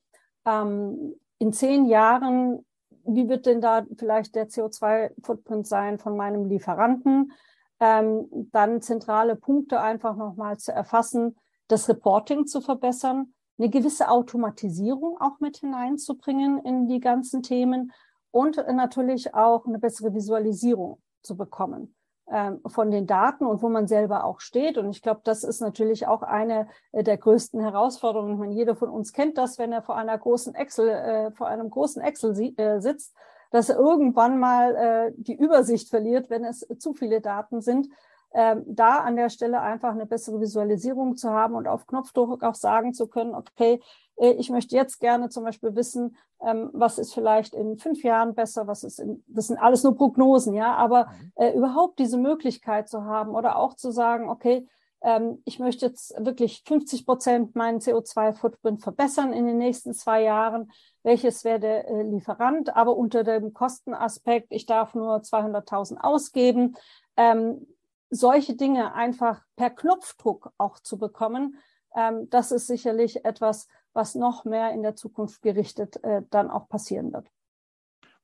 ähm, 0.45 1.15
in 1.39 1.51
zehn 1.51 1.85
Jahren 1.85 2.65
wie 3.05 3.27
wird 3.27 3.45
denn 3.45 3.61
da 3.61 3.85
vielleicht 3.97 4.35
der 4.35 4.49
CO2-Footprint 4.49 5.67
sein 5.67 5.99
von 5.99 6.15
meinem 6.15 6.45
Lieferanten? 6.45 7.33
Ähm, 7.79 8.27
dann 8.51 8.81
zentrale 8.81 9.35
Punkte 9.35 9.81
einfach 9.81 10.15
nochmal 10.15 10.57
zu 10.57 10.71
erfassen, 10.71 11.35
das 11.67 11.89
Reporting 11.89 12.45
zu 12.45 12.61
verbessern, 12.61 13.33
eine 13.57 13.69
gewisse 13.69 14.09
Automatisierung 14.09 15.19
auch 15.19 15.39
mit 15.39 15.57
hineinzubringen 15.57 16.59
in 16.59 16.87
die 16.87 16.99
ganzen 16.99 17.43
Themen 17.43 17.91
und 18.33 18.57
natürlich 18.73 19.33
auch 19.33 19.65
eine 19.65 19.79
bessere 19.79 20.13
Visualisierung 20.13 21.01
zu 21.21 21.37
bekommen. 21.37 21.95
Ähm, 22.25 22.61
von 22.65 22.89
den 22.89 23.05
Daten 23.05 23.45
und 23.45 23.61
wo 23.61 23.67
man 23.67 23.85
selber 23.85 24.23
auch 24.23 24.39
steht. 24.39 24.77
Und 24.77 24.89
ich 24.89 25.01
glaube, 25.01 25.19
das 25.25 25.43
ist 25.43 25.59
natürlich 25.59 26.07
auch 26.07 26.21
eine 26.21 26.69
äh, 26.93 27.03
der 27.03 27.17
größten 27.17 27.59
Herausforderungen. 27.59 28.33
Ich 28.33 28.39
meine, 28.39 28.53
jeder 28.53 28.77
von 28.77 28.89
uns 28.89 29.11
kennt 29.11 29.37
das, 29.37 29.59
wenn 29.59 29.73
er 29.73 29.81
vor 29.81 29.97
einer 29.97 30.17
großen 30.17 30.55
Excel, 30.55 30.87
äh, 30.87 31.31
vor 31.31 31.47
einem 31.47 31.69
großen 31.69 32.01
Excel 32.01 32.31
äh, 32.57 32.79
sitzt, 32.79 33.13
dass 33.51 33.69
er 33.69 33.75
irgendwann 33.75 34.39
mal 34.39 35.13
die 35.15 35.35
Übersicht 35.35 35.89
verliert, 35.89 36.31
wenn 36.31 36.43
es 36.43 36.65
zu 36.79 36.95
viele 36.95 37.21
Daten 37.21 37.61
sind. 37.61 37.87
Ähm, 38.33 38.63
da 38.65 38.99
an 38.99 39.15
der 39.15 39.29
Stelle 39.29 39.61
einfach 39.61 39.91
eine 39.91 40.05
bessere 40.05 40.39
Visualisierung 40.41 41.15
zu 41.15 41.29
haben 41.29 41.53
und 41.53 41.67
auf 41.67 41.85
Knopfdruck 41.85 42.43
auch 42.43 42.55
sagen 42.55 42.93
zu 42.93 43.07
können, 43.07 43.35
okay, 43.35 43.79
äh, 44.17 44.31
ich 44.31 44.49
möchte 44.49 44.75
jetzt 44.75 44.99
gerne 44.99 45.29
zum 45.29 45.43
Beispiel 45.43 45.75
wissen, 45.75 46.15
ähm, 46.41 46.69
was 46.73 46.97
ist 46.97 47.13
vielleicht 47.13 47.53
in 47.53 47.77
fünf 47.77 48.03
Jahren 48.03 48.33
besser, 48.33 48.67
was 48.67 48.83
ist 48.83 48.99
in, 48.99 49.23
das 49.27 49.47
sind 49.47 49.57
alles 49.57 49.83
nur 49.83 49.95
Prognosen, 49.95 50.53
ja, 50.53 50.73
aber 50.75 51.05
mhm. 51.05 51.31
äh, 51.35 51.51
überhaupt 51.53 51.99
diese 51.99 52.17
Möglichkeit 52.17 52.89
zu 52.89 53.03
haben 53.03 53.35
oder 53.35 53.57
auch 53.57 53.75
zu 53.75 53.91
sagen, 53.91 54.29
okay, 54.29 54.67
ähm, 55.03 55.41
ich 55.45 55.59
möchte 55.59 55.85
jetzt 55.85 56.15
wirklich 56.17 56.63
50 56.65 57.05
Prozent 57.05 57.55
meinen 57.55 57.79
CO2-Footprint 57.79 58.81
verbessern 58.81 59.33
in 59.33 59.45
den 59.45 59.57
nächsten 59.57 59.93
zwei 59.93 60.23
Jahren. 60.23 60.71
Welches 61.03 61.43
wäre 61.43 61.59
der 61.59 61.87
äh, 61.89 62.03
Lieferant? 62.03 62.75
Aber 62.75 62.95
unter 62.95 63.23
dem 63.23 63.53
Kostenaspekt, 63.53 64.47
ich 64.51 64.65
darf 64.65 64.95
nur 64.95 65.17
200.000 65.17 65.97
ausgeben. 65.97 66.77
Ähm, 67.17 67.67
solche 68.13 68.55
Dinge 68.55 68.93
einfach 68.93 69.41
per 69.55 69.69
Knopfdruck 69.69 70.51
auch 70.57 70.79
zu 70.79 70.97
bekommen, 70.97 71.57
ähm, 71.95 72.29
das 72.29 72.51
ist 72.51 72.67
sicherlich 72.67 73.25
etwas, 73.25 73.67
was 73.93 74.15
noch 74.15 74.45
mehr 74.45 74.71
in 74.71 74.83
der 74.83 74.95
Zukunft 74.95 75.41
gerichtet 75.41 76.03
äh, 76.03 76.21
dann 76.29 76.49
auch 76.49 76.67
passieren 76.67 77.13
wird. 77.13 77.27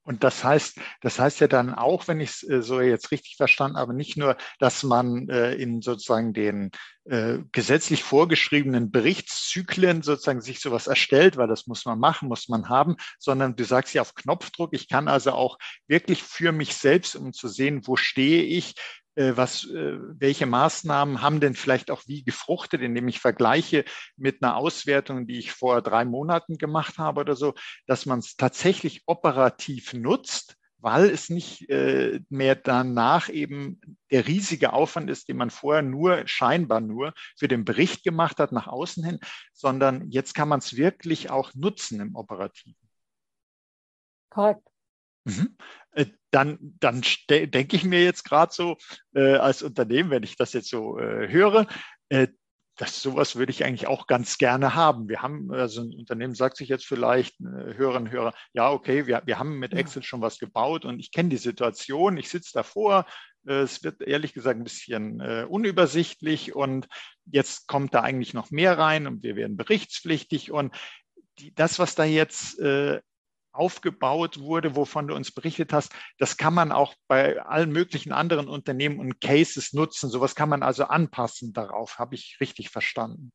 Und 0.02 0.24
das 0.24 0.42
heißt, 0.42 0.80
das 1.02 1.18
heißt 1.18 1.40
ja 1.40 1.46
dann 1.46 1.74
auch, 1.74 2.08
wenn 2.08 2.20
ich 2.20 2.30
es 2.30 2.48
äh, 2.48 2.62
so 2.62 2.80
jetzt 2.80 3.10
richtig 3.10 3.36
verstanden 3.36 3.76
habe, 3.76 3.92
nicht 3.92 4.16
nur, 4.16 4.36
dass 4.58 4.82
man 4.82 5.28
äh, 5.28 5.52
in 5.54 5.82
sozusagen 5.82 6.32
den 6.32 6.70
äh, 7.04 7.38
gesetzlich 7.52 8.02
vorgeschriebenen 8.02 8.90
Berichtszyklen 8.90 10.02
sozusagen 10.02 10.40
sich 10.40 10.60
sowas 10.60 10.86
erstellt, 10.86 11.36
weil 11.36 11.48
das 11.48 11.66
muss 11.66 11.84
man 11.84 11.98
machen, 11.98 12.28
muss 12.28 12.48
man 12.48 12.70
haben, 12.70 12.96
sondern 13.18 13.56
du 13.56 13.64
sagst 13.64 13.92
ja 13.92 14.00
auf 14.00 14.14
Knopfdruck, 14.14 14.70
ich 14.72 14.88
kann 14.88 15.06
also 15.06 15.32
auch 15.32 15.58
wirklich 15.86 16.22
für 16.22 16.50
mich 16.50 16.74
selbst, 16.76 17.14
um 17.14 17.34
zu 17.34 17.48
sehen, 17.48 17.86
wo 17.86 17.96
stehe 17.96 18.42
ich, 18.42 18.74
was, 19.36 19.64
äh, 19.64 19.98
welche 20.18 20.46
Maßnahmen 20.46 21.22
haben 21.22 21.40
denn 21.40 21.54
vielleicht 21.54 21.90
auch 21.90 22.02
wie 22.06 22.22
gefruchtet, 22.24 22.80
indem 22.80 23.08
ich 23.08 23.20
vergleiche 23.20 23.84
mit 24.16 24.42
einer 24.42 24.56
Auswertung, 24.56 25.26
die 25.26 25.38
ich 25.38 25.52
vor 25.52 25.82
drei 25.82 26.04
Monaten 26.04 26.58
gemacht 26.58 26.98
habe 26.98 27.20
oder 27.20 27.36
so, 27.36 27.54
dass 27.86 28.06
man 28.06 28.20
es 28.20 28.36
tatsächlich 28.36 29.02
operativ 29.06 29.92
nutzt, 29.92 30.56
weil 30.78 31.10
es 31.10 31.28
nicht 31.28 31.68
äh, 31.68 32.20
mehr 32.28 32.54
danach 32.54 33.28
eben 33.28 33.80
der 34.10 34.26
riesige 34.26 34.72
Aufwand 34.72 35.10
ist, 35.10 35.28
den 35.28 35.36
man 35.36 35.50
vorher 35.50 35.82
nur 35.82 36.26
scheinbar 36.26 36.80
nur 36.80 37.12
für 37.38 37.48
den 37.48 37.64
Bericht 37.64 38.02
gemacht 38.02 38.38
hat 38.38 38.52
nach 38.52 38.66
außen 38.66 39.04
hin, 39.04 39.18
sondern 39.52 40.10
jetzt 40.10 40.34
kann 40.34 40.48
man 40.48 40.60
es 40.60 40.76
wirklich 40.76 41.30
auch 41.30 41.52
nutzen 41.54 42.00
im 42.00 42.16
Operativen. 42.16 42.76
Korrekt. 44.30 44.66
Mhm. 45.24 45.56
Äh, 45.92 46.06
dann, 46.30 46.58
dann 46.80 47.02
denke 47.28 47.76
ich 47.76 47.84
mir 47.84 48.02
jetzt 48.02 48.24
gerade 48.24 48.52
so 48.52 48.76
äh, 49.14 49.36
als 49.36 49.62
Unternehmen, 49.62 50.10
wenn 50.10 50.22
ich 50.22 50.36
das 50.36 50.52
jetzt 50.52 50.70
so 50.70 50.98
äh, 50.98 51.28
höre, 51.28 51.66
äh, 52.08 52.28
das 52.80 53.02
sowas 53.02 53.36
würde 53.36 53.52
ich 53.52 53.64
eigentlich 53.64 53.86
auch 53.86 54.06
ganz 54.06 54.38
gerne 54.38 54.74
haben. 54.74 55.08
Wir 55.08 55.20
haben, 55.20 55.52
also 55.52 55.82
ein 55.82 55.94
Unternehmen 55.94 56.34
sagt 56.34 56.56
sich 56.56 56.68
jetzt 56.68 56.86
vielleicht, 56.86 57.38
äh, 57.40 57.74
Hörerinnen 57.74 58.08
und 58.08 58.10
Hörer, 58.10 58.32
ja, 58.54 58.70
okay, 58.70 59.06
wir, 59.06 59.22
wir 59.26 59.38
haben 59.38 59.58
mit 59.58 59.74
Excel 59.74 60.02
schon 60.02 60.22
was 60.22 60.38
gebaut 60.38 60.86
und 60.86 60.98
ich 60.98 61.12
kenne 61.12 61.28
die 61.28 61.36
Situation, 61.36 62.16
ich 62.16 62.30
sitze 62.30 62.52
davor, 62.54 63.04
äh, 63.46 63.60
es 63.60 63.84
wird 63.84 64.00
ehrlich 64.00 64.32
gesagt 64.32 64.58
ein 64.58 64.64
bisschen 64.64 65.20
äh, 65.20 65.44
unübersichtlich 65.46 66.54
und 66.54 66.88
jetzt 67.26 67.68
kommt 67.68 67.92
da 67.94 68.00
eigentlich 68.00 68.32
noch 68.32 68.50
mehr 68.50 68.78
rein 68.78 69.06
und 69.06 69.22
wir 69.22 69.36
werden 69.36 69.58
berichtspflichtig 69.58 70.50
und 70.50 70.74
die, 71.38 71.54
das, 71.54 71.78
was 71.78 71.94
da 71.94 72.04
jetzt 72.04 72.58
äh, 72.60 73.00
aufgebaut 73.52 74.40
wurde, 74.40 74.76
wovon 74.76 75.08
du 75.08 75.14
uns 75.14 75.32
berichtet 75.32 75.72
hast, 75.72 75.92
das 76.18 76.36
kann 76.36 76.54
man 76.54 76.72
auch 76.72 76.94
bei 77.08 77.40
allen 77.42 77.70
möglichen 77.70 78.12
anderen 78.12 78.48
Unternehmen 78.48 79.00
und 79.00 79.20
Cases 79.20 79.72
nutzen. 79.72 80.08
Sowas 80.10 80.34
kann 80.34 80.48
man 80.48 80.62
also 80.62 80.84
anpassen 80.84 81.52
darauf. 81.52 81.98
Habe 81.98 82.14
ich 82.14 82.38
richtig 82.40 82.70
verstanden? 82.70 83.32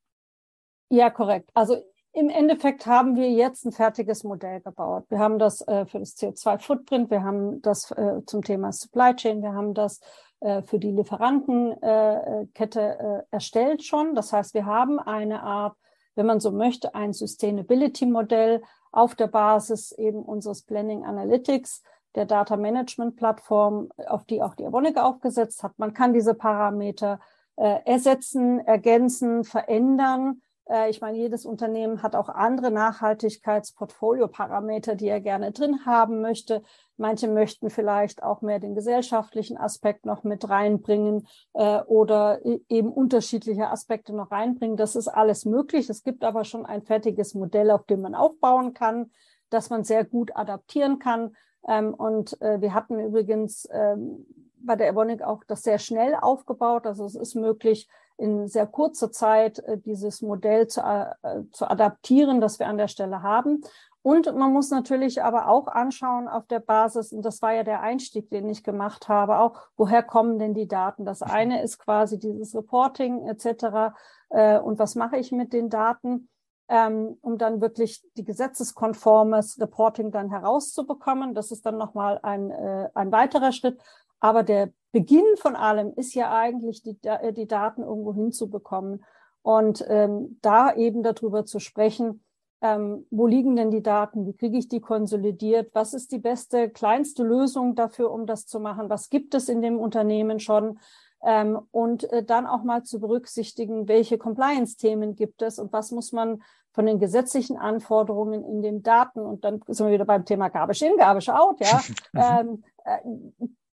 Ja, 0.89 1.10
korrekt. 1.10 1.49
Also 1.54 1.84
im 2.15 2.30
Endeffekt 2.30 2.86
haben 2.86 3.17
wir 3.17 3.30
jetzt 3.30 3.65
ein 3.65 3.73
fertiges 3.73 4.23
Modell 4.23 4.62
gebaut. 4.62 5.04
Wir 5.10 5.19
haben 5.19 5.38
das 5.38 5.60
äh, 5.67 5.86
für 5.86 5.99
das 5.99 6.15
CO2-Footprint, 6.15 7.12
wir 7.12 7.23
haben 7.23 7.62
das 7.62 7.91
äh, 7.91 8.21
zum 8.25 8.41
Thema 8.41 8.71
Supply 8.71 9.13
Chain, 9.15 9.41
wir 9.41 9.54
haben 9.54 9.73
das 9.73 9.99
äh, 10.39 10.62
für 10.62 10.80
die 10.80 10.91
Lieferantenkette 10.91 12.80
äh, 12.80 13.23
erstellt 13.32 13.84
schon. 13.84 14.15
Das 14.15 14.32
heißt, 14.32 14.54
wir 14.54 14.65
haben 14.65 14.97
eine 14.99 15.43
Art, 15.43 15.75
wenn 16.15 16.25
man 16.25 16.39
so 16.39 16.51
möchte, 16.51 16.95
ein 16.95 17.12
Sustainability-Modell, 17.12 18.62
auf 18.95 19.15
der 19.15 19.27
Basis 19.27 19.91
eben 19.91 20.23
unseres 20.23 20.63
Planning 20.63 21.03
Analytics, 21.03 21.84
der 22.15 22.25
Data 22.25 22.55
Management 22.55 23.17
Plattform, 23.17 23.89
auf 24.08 24.23
die 24.23 24.41
auch 24.41 24.55
die 24.55 24.63
Evonik 24.63 24.97
aufgesetzt 24.97 25.63
hat. 25.63 25.77
Man 25.77 25.93
kann 25.93 26.13
diese 26.13 26.34
Parameter 26.34 27.19
äh, 27.58 27.79
ersetzen, 27.86 28.60
ergänzen, 28.60 29.43
verändern 29.43 30.41
ich 30.89 31.01
meine, 31.01 31.17
jedes 31.17 31.45
Unternehmen 31.45 32.01
hat 32.01 32.15
auch 32.15 32.30
andere 32.30 32.71
Nachhaltigkeitsportfolio-Parameter, 32.71 34.95
die 34.95 35.08
er 35.08 35.21
gerne 35.21 35.51
drin 35.51 35.86
haben 35.86 36.21
möchte. 36.21 36.63
Manche 36.97 37.28
möchten 37.28 37.69
vielleicht 37.69 38.23
auch 38.23 38.41
mehr 38.41 38.60
den 38.60 38.73
gesellschaftlichen 38.73 39.58
Aspekt 39.58 40.06
noch 40.06 40.23
mit 40.23 40.49
reinbringen 40.49 41.28
äh, 41.54 41.82
oder 41.82 42.39
eben 42.43 42.91
unterschiedliche 42.91 43.69
Aspekte 43.69 44.15
noch 44.15 44.32
reinbringen. 44.32 44.78
Das 44.78 44.95
ist 44.95 45.08
alles 45.08 45.45
möglich. 45.45 45.89
Es 45.89 46.04
gibt 46.04 46.23
aber 46.23 46.45
schon 46.45 46.65
ein 46.65 46.82
fertiges 46.82 47.36
Modell, 47.36 47.69
auf 47.69 47.86
dem 47.86 48.01
man 48.01 48.15
aufbauen 48.15 48.73
kann, 48.73 49.12
das 49.49 49.69
man 49.69 49.84
sehr 49.84 50.06
gut 50.06 50.36
adaptieren 50.36 50.99
kann. 50.99 51.36
Ähm, 51.67 51.93
und 51.93 52.41
äh, 52.41 52.62
wir 52.62 52.73
hatten 52.73 52.99
übrigens 52.99 53.67
ähm, 53.71 54.25
bei 54.65 54.75
der 54.75 54.89
Evonik 54.89 55.21
auch 55.21 55.43
das 55.45 55.63
sehr 55.63 55.80
schnell 55.80 56.15
aufgebaut. 56.15 56.86
Also 56.86 57.06
es 57.06 57.15
ist 57.15 57.36
möglich, 57.36 57.88
in 58.17 58.47
sehr 58.47 58.67
kurzer 58.67 59.12
Zeit 59.12 59.60
äh, 59.60 59.78
dieses 59.78 60.21
Modell 60.21 60.67
zu, 60.67 60.82
äh, 60.82 61.43
zu 61.51 61.69
adaptieren, 61.69 62.41
das 62.41 62.60
wir 62.60 62.67
an 62.67 62.78
der 62.78 62.88
Stelle 62.88 63.21
haben. 63.21 63.62
Und 64.01 64.36
man 64.36 64.54
muss 64.54 64.69
natürlich 64.69 65.23
aber 65.23 65.47
auch 65.47 65.67
anschauen 65.67 66.28
auf 66.28 66.45
der 66.45 66.60
Basis, 66.60 67.12
und 67.12 67.23
das 67.23 67.41
war 67.41 67.54
ja 67.54 67.63
der 67.63 67.82
Einstieg, 67.82 68.30
den 68.30 68.47
ich 68.47 68.63
gemacht 68.63 69.10
habe, 69.10 69.39
auch 69.39 69.60
woher 69.78 70.04
kommen 70.04 70.38
denn 70.38 70.54
die 70.54 70.67
Daten? 70.67 71.06
Das 71.06 71.23
eine 71.23 71.63
ist 71.63 71.80
quasi 71.80 72.19
dieses 72.19 72.56
Reporting 72.56 73.28
etc. 73.28 73.95
Äh, 74.30 74.60
und 74.60 74.78
was 74.78 74.93
mache 74.93 75.17
ich 75.17 75.32
mit 75.32 75.54
den 75.54 75.69
Daten, 75.69 76.30
ähm, 76.67 77.17
um 77.21 77.38
dann 77.38 77.62
wirklich 77.62 78.04
die 78.15 78.23
gesetzeskonformes 78.23 79.60
Reporting 79.60 80.12
dann 80.12 80.30
herauszubekommen. 80.30 81.34
Das 81.34 81.51
ist 81.51 81.65
dann 81.65 81.78
nochmal 81.78 82.19
ein, 82.21 82.51
äh, 82.51 82.89
ein 82.93 83.12
weiterer 83.12 83.51
Schritt. 83.51 83.82
Aber 84.19 84.43
der 84.43 84.71
Beginn 84.91 85.25
von 85.38 85.56
allem 85.56 85.93
ist 85.95 86.13
ja 86.13 86.34
eigentlich, 86.34 86.82
die, 86.82 86.97
äh, 87.04 87.34
die 87.34 87.47
Daten 87.47 87.84
irgendwo 87.84 88.13
hinzubekommen. 88.13 89.04
Und 89.41 89.86
ähm, 89.89 90.39
da 90.41 90.73
eben 90.73 91.04
darüber 91.04 91.45
zu 91.45 91.60
sprechen, 91.60 92.23
ähm, 92.62 93.06
wo 93.12 93.28
liegen 93.28 93.56
denn 93.56 93.69
die 93.69 93.84
Daten, 93.84 94.25
wie 94.25 94.34
kriege 94.34 94.58
ich 94.58 94.67
die 94.67 94.80
konsolidiert, 94.80 95.69
was 95.73 95.93
ist 95.93 96.12
die 96.12 96.19
beste, 96.19 96.69
kleinste 96.69 97.23
Lösung 97.23 97.75
dafür, 97.75 98.12
um 98.12 98.25
das 98.25 98.47
zu 98.47 98.60
machen, 98.60 98.89
was 98.89 99.10
gibt 99.10 99.36
es 99.36 99.49
in 99.49 99.62
dem 99.62 99.78
Unternehmen 99.78 100.39
schon? 100.39 100.80
Ähm, 101.23 101.60
und 101.71 102.12
äh, 102.12 102.23
dann 102.23 102.47
auch 102.47 102.63
mal 102.63 102.84
zu 102.84 102.99
berücksichtigen, 102.99 103.88
welche 103.88 104.17
Compliance-Themen 104.17 105.15
gibt 105.15 105.41
es 105.41 105.60
und 105.60 105.73
was 105.73 105.91
muss 105.91 106.12
man 106.12 106.41
von 106.71 106.86
den 106.86 106.99
gesetzlichen 106.99 107.58
Anforderungen 107.58 108.43
in 108.43 108.62
den 108.62 108.84
Daten 108.84 109.19
und 109.19 109.43
dann 109.43 109.62
sind 109.67 109.88
wir 109.88 109.93
wieder 109.93 110.06
beim 110.06 110.25
Thema 110.25 110.49
Garbage 110.49 110.84
in, 110.84 110.97
Garbage 110.97 111.30
out, 111.30 111.60
ja, 111.60 111.82
ähm, 112.41 112.63
äh, 112.84 112.99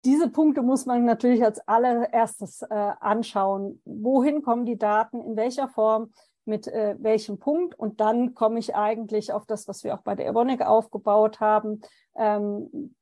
diese 0.04 0.28
Punkte 0.28 0.62
muss 0.62 0.86
man 0.86 1.04
natürlich 1.04 1.44
als 1.44 1.66
allererstes 1.66 2.62
äh, 2.62 2.92
anschauen. 3.00 3.80
Wohin 3.84 4.42
kommen 4.42 4.66
die 4.66 4.78
Daten, 4.78 5.20
in 5.20 5.36
welcher 5.36 5.68
Form, 5.68 6.12
mit 6.44 6.66
äh, 6.66 6.96
welchem 6.98 7.38
Punkt? 7.38 7.78
Und 7.78 8.00
dann 8.00 8.34
komme 8.34 8.58
ich 8.58 8.74
eigentlich 8.74 9.32
auf 9.32 9.46
das, 9.46 9.68
was 9.68 9.84
wir 9.84 9.94
auch 9.94 10.02
bei 10.02 10.14
der 10.14 10.26
Evonik 10.26 10.62
aufgebaut 10.62 11.40
haben. 11.40 11.82
Ähm, 12.16 12.94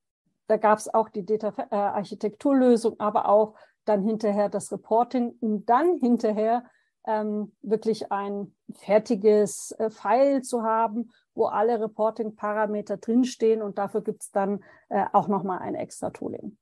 da 0.46 0.56
gab 0.56 0.78
es 0.78 0.92
auch 0.92 1.08
die 1.08 1.24
Data-Architekturlösung, 1.24 2.94
äh, 2.94 3.02
aber 3.02 3.28
auch 3.28 3.54
dann 3.84 4.02
hinterher 4.02 4.48
das 4.48 4.70
Reporting, 4.70 5.36
um 5.40 5.64
dann 5.64 5.96
hinterher 5.96 6.64
ähm, 7.06 7.52
wirklich 7.62 8.12
ein 8.12 8.54
fertiges 8.72 9.72
äh, 9.78 9.88
File 9.90 10.42
zu 10.42 10.62
haben, 10.62 11.12
wo 11.34 11.46
alle 11.46 11.80
Reporting-Parameter 11.80 12.98
drinstehen. 12.98 13.62
Und 13.62 13.78
dafür 13.78 14.02
gibt 14.02 14.22
es 14.22 14.30
dann 14.32 14.62
äh, 14.90 15.06
auch 15.12 15.28
nochmal 15.28 15.60
ein 15.60 15.74
extra 15.74 16.10
Tooling. 16.10 16.58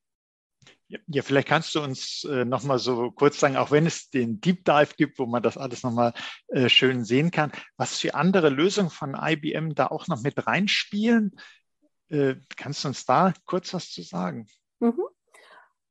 Ja, 0.89 1.23
vielleicht 1.23 1.49
kannst 1.49 1.75
du 1.75 1.83
uns 1.83 2.25
äh, 2.25 2.47
nochmal 2.47 2.79
so 2.79 3.11
kurz 3.11 3.39
sagen, 3.39 3.57
auch 3.57 3.71
wenn 3.71 3.85
es 3.85 4.09
den 4.09 4.41
Deep 4.41 4.65
Dive 4.65 4.95
gibt, 4.97 5.19
wo 5.19 5.27
man 5.27 5.43
das 5.43 5.59
alles 5.59 5.83
nochmal 5.83 6.15
äh, 6.49 6.71
schön 6.71 7.05
sehen 7.05 7.31
kann, 7.31 7.53
was 7.77 7.99
für 7.99 8.15
andere 8.15 8.49
Lösungen 8.49 8.89
von 8.89 9.15
IBM 9.15 9.75
da 9.75 9.89
auch 9.89 10.09
noch 10.09 10.23
mit 10.23 10.47
reinspielen? 10.47 11.37
Äh, 12.09 12.37
kannst 12.57 12.85
du 12.85 12.89
uns 12.89 13.05
da 13.05 13.35
kurz 13.45 13.75
was 13.75 13.91
zu 13.91 14.03
sagen? 14.03 14.47
Mhm. 14.81 15.03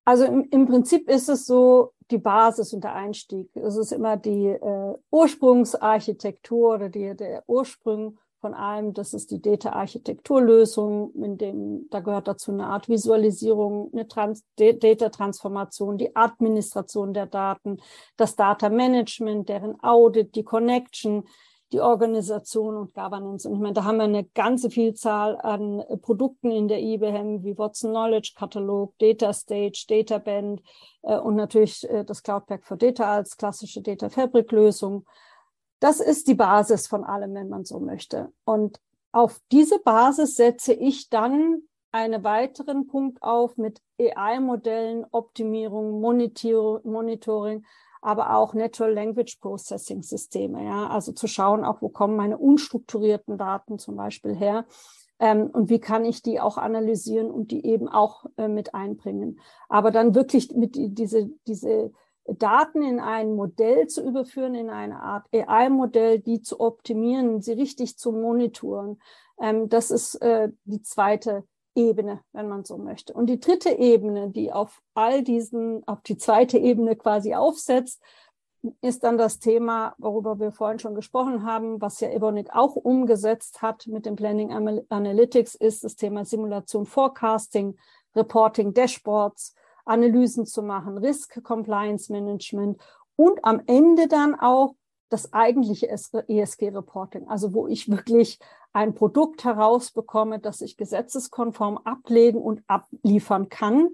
Also 0.04 0.26
im, 0.26 0.48
im, 0.50 0.66
Prinzip 0.66 1.08
ist 1.10 1.30
es 1.30 1.46
so 1.46 1.94
die 2.10 2.18
Basis 2.18 2.74
und 2.74 2.84
der 2.84 2.96
Einstieg. 2.96 3.56
Es 3.56 3.76
ist 3.76 3.92
immer 3.92 4.18
die 4.18 4.48
äh, 4.48 4.96
Ursprungsarchitektur 5.12 6.76
oder 6.76 6.90
die, 6.90 7.16
der 7.16 7.44
Ursprung 7.48 8.18
von 8.40 8.54
allem. 8.54 8.94
Das 8.94 9.14
ist 9.14 9.32
die 9.32 9.42
Data-Architekturlösung, 9.42 11.12
in 11.16 11.38
dem, 11.38 11.88
da 11.90 12.00
gehört 12.00 12.28
dazu 12.28 12.52
eine 12.52 12.68
Art 12.68 12.90
Visualisierung, 12.90 13.90
eine 13.94 14.08
Trans 14.08 14.46
Data-Transformation, 14.58 15.98
die 15.98 16.16
Administration 16.16 17.14
der 17.14 17.26
Daten, 17.26 17.78
das 18.16 18.36
Data-Management, 18.36 19.50
deren 19.50 19.82
Audit, 19.84 20.36
die 20.36 20.44
Connection, 20.44 21.24
die 21.72 21.82
Organisation 21.82 22.78
und 22.78 22.94
Governance. 22.94 23.48
Und 23.48 23.56
ich 23.56 23.62
meine, 23.62 23.74
da 23.74 23.84
haben 23.84 23.98
wir 23.98 24.06
eine 24.06 24.24
ganze 24.24 24.70
Vielzahl 24.70 25.38
an 25.38 25.84
Produkten 26.02 26.52
in 26.52 26.68
der 26.68 26.80
IBM 26.80 27.44
wie 27.44 27.58
Watson 27.58 27.92
Knowledge 27.92 28.34
Katalog, 28.38 28.98
Data 29.00 29.34
Stage, 29.34 29.86
Data 29.88 30.18
Band 30.18 30.62
äh, 31.04 31.18
und 31.18 31.36
natürlich 31.36 31.88
äh, 31.90 32.06
das 32.06 32.24
Cloud 32.24 32.46
Pack 32.46 32.66
for 32.66 32.78
Data 32.78 33.16
als 33.16 33.36
klassische 33.36 33.82
Data 33.82 34.10
Fabric 34.10 34.52
Lösung. 34.52 35.06
Das 35.80 36.00
ist 36.00 36.28
die 36.28 36.36
Basis 36.36 36.88
von 36.88 37.04
allem, 37.04 37.34
wenn 37.34 37.50
man 37.50 37.66
so 37.66 37.80
möchte. 37.80 38.32
Und 38.46 38.80
auf 39.12 39.40
diese 39.52 39.80
Basis 39.80 40.36
setze 40.36 40.74
ich 40.74 41.10
dann 41.10 41.62
einen 41.92 42.24
weiteren 42.24 42.88
Punkt 42.88 43.22
auf 43.24 43.58
mit 43.58 43.82
AI-Modellen, 44.00 45.06
Optimierung, 45.12 46.02
Monitor 46.02 46.82
Monitoring, 46.84 47.66
aber 48.02 48.36
auch 48.36 48.54
Natural 48.54 48.94
Language 48.94 49.38
Processing 49.40 50.04
Systeme. 50.04 50.64
Ja, 50.64 50.88
also 50.88 51.12
zu 51.12 51.28
schauen, 51.28 51.66
auch 51.66 51.82
wo 51.82 51.90
kommen 51.90 52.16
meine 52.16 52.38
unstrukturierten 52.38 53.38
Daten 53.38 53.80
zum 53.80 53.96
Beispiel 53.96 54.36
her. 54.36 54.66
Ähm, 55.20 55.48
und 55.48 55.70
wie 55.70 55.80
kann 55.80 56.06
ich 56.06 56.22
die 56.22 56.40
auch 56.40 56.58
analysieren 56.58 57.32
und 57.32 57.52
die 57.52 57.66
eben 57.66 57.88
auch 57.88 58.26
äh, 58.38 58.48
mit 58.48 58.76
einbringen. 58.76 59.40
Aber 59.68 59.90
dann 59.90 60.14
wirklich 60.14 60.52
mit 60.52 60.76
die, 60.76 60.94
diese, 60.94 61.30
diese 61.48 61.92
Daten 62.28 62.82
in 62.82 63.00
ein 63.00 63.36
Modell 63.36 63.88
zu 63.88 64.04
überführen, 64.04 64.56
in 64.56 64.70
eine 64.70 65.02
Art 65.02 65.26
AI-Modell, 65.34 66.20
die 66.20 66.42
zu 66.42 66.60
optimieren, 66.60 67.42
sie 67.42 67.54
richtig 67.54 67.98
zu 67.98 68.12
monitoren. 68.12 69.00
Ähm, 69.42 69.70
das 69.70 69.92
ist 69.92 70.16
äh, 70.16 70.50
die 70.66 70.82
zweite 70.82 71.44
Ebene, 71.76 72.22
wenn 72.34 72.50
man 72.50 72.66
so 72.66 72.78
möchte. 72.78 73.14
Und 73.14 73.28
die 73.28 73.40
dritte 73.40 73.70
Ebene, 73.70 74.30
die 74.30 74.52
auf 74.52 74.82
all 74.96 75.24
diesen, 75.24 75.88
auf 75.88 76.02
die 76.02 76.18
zweite 76.18 76.58
Ebene 76.58 76.96
quasi 76.96 77.36
aufsetzt, 77.36 78.02
ist 78.82 79.04
dann 79.04 79.18
das 79.18 79.40
Thema, 79.40 79.94
worüber 79.98 80.40
wir 80.40 80.52
vorhin 80.52 80.80
schon 80.80 80.96
gesprochen 80.96 81.46
haben, 81.46 81.80
was 81.80 82.00
ja 82.00 82.10
Evonik 82.10 82.50
auch 82.54 82.76
umgesetzt 82.76 83.62
hat 83.62 83.88
mit 83.88 84.06
dem 84.06 84.16
Planning 84.16 84.52
Analytics, 84.90 85.56
ist 85.56 85.84
das 85.84 85.96
Thema 85.96 86.26
Simulation 86.26 86.86
Forecasting, 86.86 87.78
Reporting 88.16 88.74
Dashboards, 88.74 89.54
Analysen 89.88 90.46
zu 90.46 90.62
machen, 90.62 90.98
Risk 90.98 91.44
Compliance 91.44 92.12
Management 92.12 92.80
und 93.16 93.44
am 93.44 93.62
Ende 93.66 94.08
dann 94.08 94.36
auch 94.36 94.76
das 95.10 95.34
eigentliche 95.34 95.88
ESG-Reporting, 95.90 97.28
also 97.30 97.54
wo 97.54 97.68
ich 97.68 97.90
wirklich 97.90 98.40
ein 98.74 98.94
Produkt 98.94 99.44
herausbekomme, 99.44 100.40
das 100.40 100.62
ich 100.62 100.78
gesetzeskonform 100.78 101.78
ablegen 101.80 102.42
und 102.42 102.62
abliefern 102.68 103.50
kann. 103.50 103.90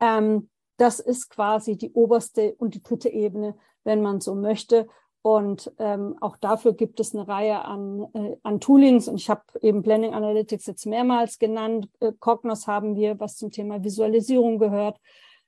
Ähm, 0.00 0.50
das 0.76 1.00
ist 1.00 1.30
quasi 1.30 1.76
die 1.76 1.92
oberste 1.92 2.54
und 2.58 2.74
die 2.74 2.82
dritte 2.82 3.08
Ebene, 3.08 3.56
wenn 3.84 4.02
man 4.02 4.20
so 4.20 4.34
möchte. 4.34 4.88
Und 5.22 5.72
ähm, 5.78 6.16
auch 6.20 6.36
dafür 6.36 6.72
gibt 6.72 6.98
es 6.98 7.14
eine 7.14 7.28
Reihe 7.28 7.64
an, 7.64 8.08
äh, 8.12 8.36
an 8.42 8.58
Toolings. 8.58 9.06
Und 9.06 9.14
ich 9.14 9.30
habe 9.30 9.42
eben 9.60 9.82
Planning 9.82 10.14
Analytics 10.14 10.66
jetzt 10.66 10.84
mehrmals 10.84 11.38
genannt. 11.38 11.88
Äh, 12.00 12.12
Cognos 12.18 12.66
haben 12.66 12.96
wir, 12.96 13.20
was 13.20 13.36
zum 13.36 13.52
Thema 13.52 13.84
Visualisierung 13.84 14.58
gehört. 14.58 14.98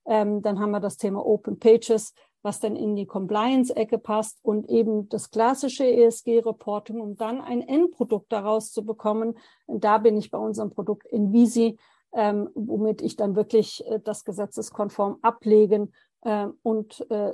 Ähm, 0.06 0.42
dann 0.42 0.60
haben 0.60 0.70
wir 0.70 0.78
das 0.80 0.96
Thema 0.96 1.26
Open 1.26 1.58
Pages, 1.58 2.14
was 2.42 2.60
dann 2.60 2.76
in 2.76 2.94
die 2.94 3.06
Compliance-Ecke 3.06 3.98
passt 3.98 4.38
und 4.44 4.68
eben 4.68 5.08
das 5.08 5.32
klassische 5.32 5.84
ESG-Reporting, 5.84 7.00
um 7.00 7.16
dann 7.16 7.40
ein 7.40 7.60
Endprodukt 7.60 8.30
daraus 8.32 8.70
zu 8.70 8.84
bekommen. 8.84 9.36
Und 9.66 9.82
da 9.82 9.98
bin 9.98 10.16
ich 10.16 10.30
bei 10.30 10.38
unserem 10.38 10.70
Produkt 10.70 11.08
Invisi, 11.08 11.78
ähm, 12.12 12.48
womit 12.54 13.02
ich 13.02 13.16
dann 13.16 13.34
wirklich 13.34 13.84
äh, 13.88 13.98
das 13.98 14.24
gesetzeskonform 14.24 15.18
ablegen 15.22 15.92
äh, 16.20 16.46
und 16.62 17.10
äh, 17.10 17.32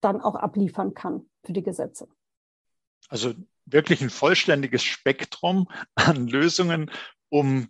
dann 0.00 0.20
auch 0.20 0.34
abliefern 0.34 0.94
kann 0.94 1.29
für 1.44 1.52
die 1.52 1.62
Gesetze. 1.62 2.08
Also 3.08 3.34
wirklich 3.66 4.00
ein 4.00 4.10
vollständiges 4.10 4.82
Spektrum 4.82 5.68
an 5.94 6.28
Lösungen, 6.28 6.90
um 7.28 7.68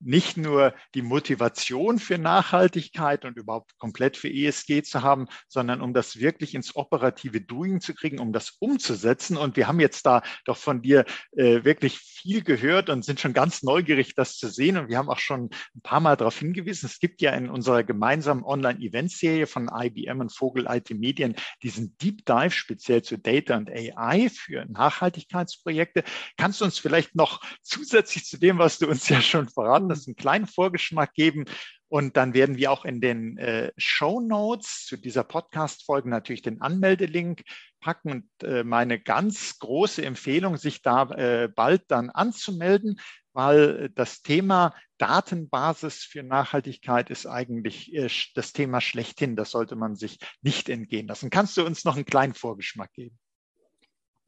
nicht 0.00 0.36
nur 0.36 0.74
die 0.94 1.02
Motivation 1.02 1.98
für 1.98 2.18
Nachhaltigkeit 2.18 3.24
und 3.24 3.36
überhaupt 3.36 3.76
komplett 3.78 4.16
für 4.16 4.28
ESG 4.28 4.82
zu 4.82 5.02
haben, 5.02 5.26
sondern 5.48 5.80
um 5.80 5.94
das 5.94 6.18
wirklich 6.18 6.54
ins 6.54 6.76
operative 6.76 7.40
Doing 7.40 7.80
zu 7.80 7.94
kriegen, 7.94 8.18
um 8.18 8.32
das 8.32 8.56
umzusetzen. 8.60 9.36
Und 9.36 9.56
wir 9.56 9.66
haben 9.66 9.80
jetzt 9.80 10.06
da 10.06 10.22
doch 10.44 10.56
von 10.56 10.82
dir 10.82 11.04
äh, 11.32 11.64
wirklich 11.64 11.98
viel 11.98 12.42
gehört 12.42 12.90
und 12.90 13.04
sind 13.04 13.20
schon 13.20 13.32
ganz 13.32 13.62
neugierig, 13.62 14.14
das 14.14 14.36
zu 14.36 14.48
sehen. 14.48 14.76
Und 14.76 14.88
wir 14.88 14.98
haben 14.98 15.08
auch 15.08 15.18
schon 15.18 15.50
ein 15.74 15.80
paar 15.82 16.00
Mal 16.00 16.16
darauf 16.16 16.38
hingewiesen, 16.38 16.86
es 16.86 17.00
gibt 17.00 17.20
ja 17.22 17.32
in 17.32 17.48
unserer 17.48 17.82
gemeinsamen 17.82 18.44
Online-Event-Serie 18.44 19.46
von 19.46 19.70
IBM 19.72 20.20
und 20.20 20.32
Vogel 20.32 20.66
IT 20.68 20.90
Medien 20.90 21.34
diesen 21.62 21.96
Deep 21.98 22.24
Dive 22.24 22.50
speziell 22.50 23.02
zu 23.02 23.18
Data 23.18 23.56
und 23.56 23.70
AI 23.70 24.28
für 24.30 24.66
Nachhaltigkeitsprojekte. 24.66 26.04
Kannst 26.36 26.60
du 26.60 26.64
uns 26.64 26.78
vielleicht 26.78 27.14
noch 27.14 27.40
zusätzlich 27.62 28.24
zu 28.24 28.38
dem, 28.38 28.58
was 28.58 28.78
du 28.78 28.88
uns 28.88 29.08
ja 29.08 29.20
schon 29.20 29.37
verraten 29.46 29.88
das 29.88 30.06
einen 30.06 30.16
kleinen 30.16 30.46
Vorgeschmack 30.46 31.14
geben. 31.14 31.44
Und 31.90 32.18
dann 32.18 32.34
werden 32.34 32.56
wir 32.56 32.70
auch 32.70 32.84
in 32.84 33.00
den 33.00 33.38
äh, 33.38 33.72
Show 33.78 34.20
Notes 34.20 34.84
zu 34.84 34.96
dieser 34.98 35.24
Podcast-Folge 35.24 36.10
natürlich 36.10 36.42
den 36.42 36.60
Anmeldelink 36.60 37.44
packen 37.80 38.10
und 38.10 38.42
äh, 38.42 38.62
meine 38.64 39.00
ganz 39.00 39.58
große 39.58 40.04
Empfehlung, 40.04 40.56
sich 40.58 40.82
da 40.82 41.04
äh, 41.10 41.48
bald 41.48 41.84
dann 41.88 42.10
anzumelden, 42.10 43.00
weil 43.32 43.88
das 43.90 44.20
Thema 44.20 44.74
Datenbasis 44.98 46.02
für 46.02 46.22
Nachhaltigkeit 46.22 47.08
ist 47.08 47.26
eigentlich 47.26 47.94
äh, 47.94 48.10
das 48.34 48.52
Thema 48.52 48.80
schlechthin. 48.80 49.36
Das 49.36 49.52
sollte 49.52 49.76
man 49.76 49.94
sich 49.96 50.18
nicht 50.42 50.68
entgehen 50.68 51.06
lassen. 51.06 51.30
Kannst 51.30 51.56
du 51.56 51.64
uns 51.64 51.84
noch 51.84 51.96
einen 51.96 52.04
kleinen 52.04 52.34
Vorgeschmack 52.34 52.92
geben? 52.92 53.18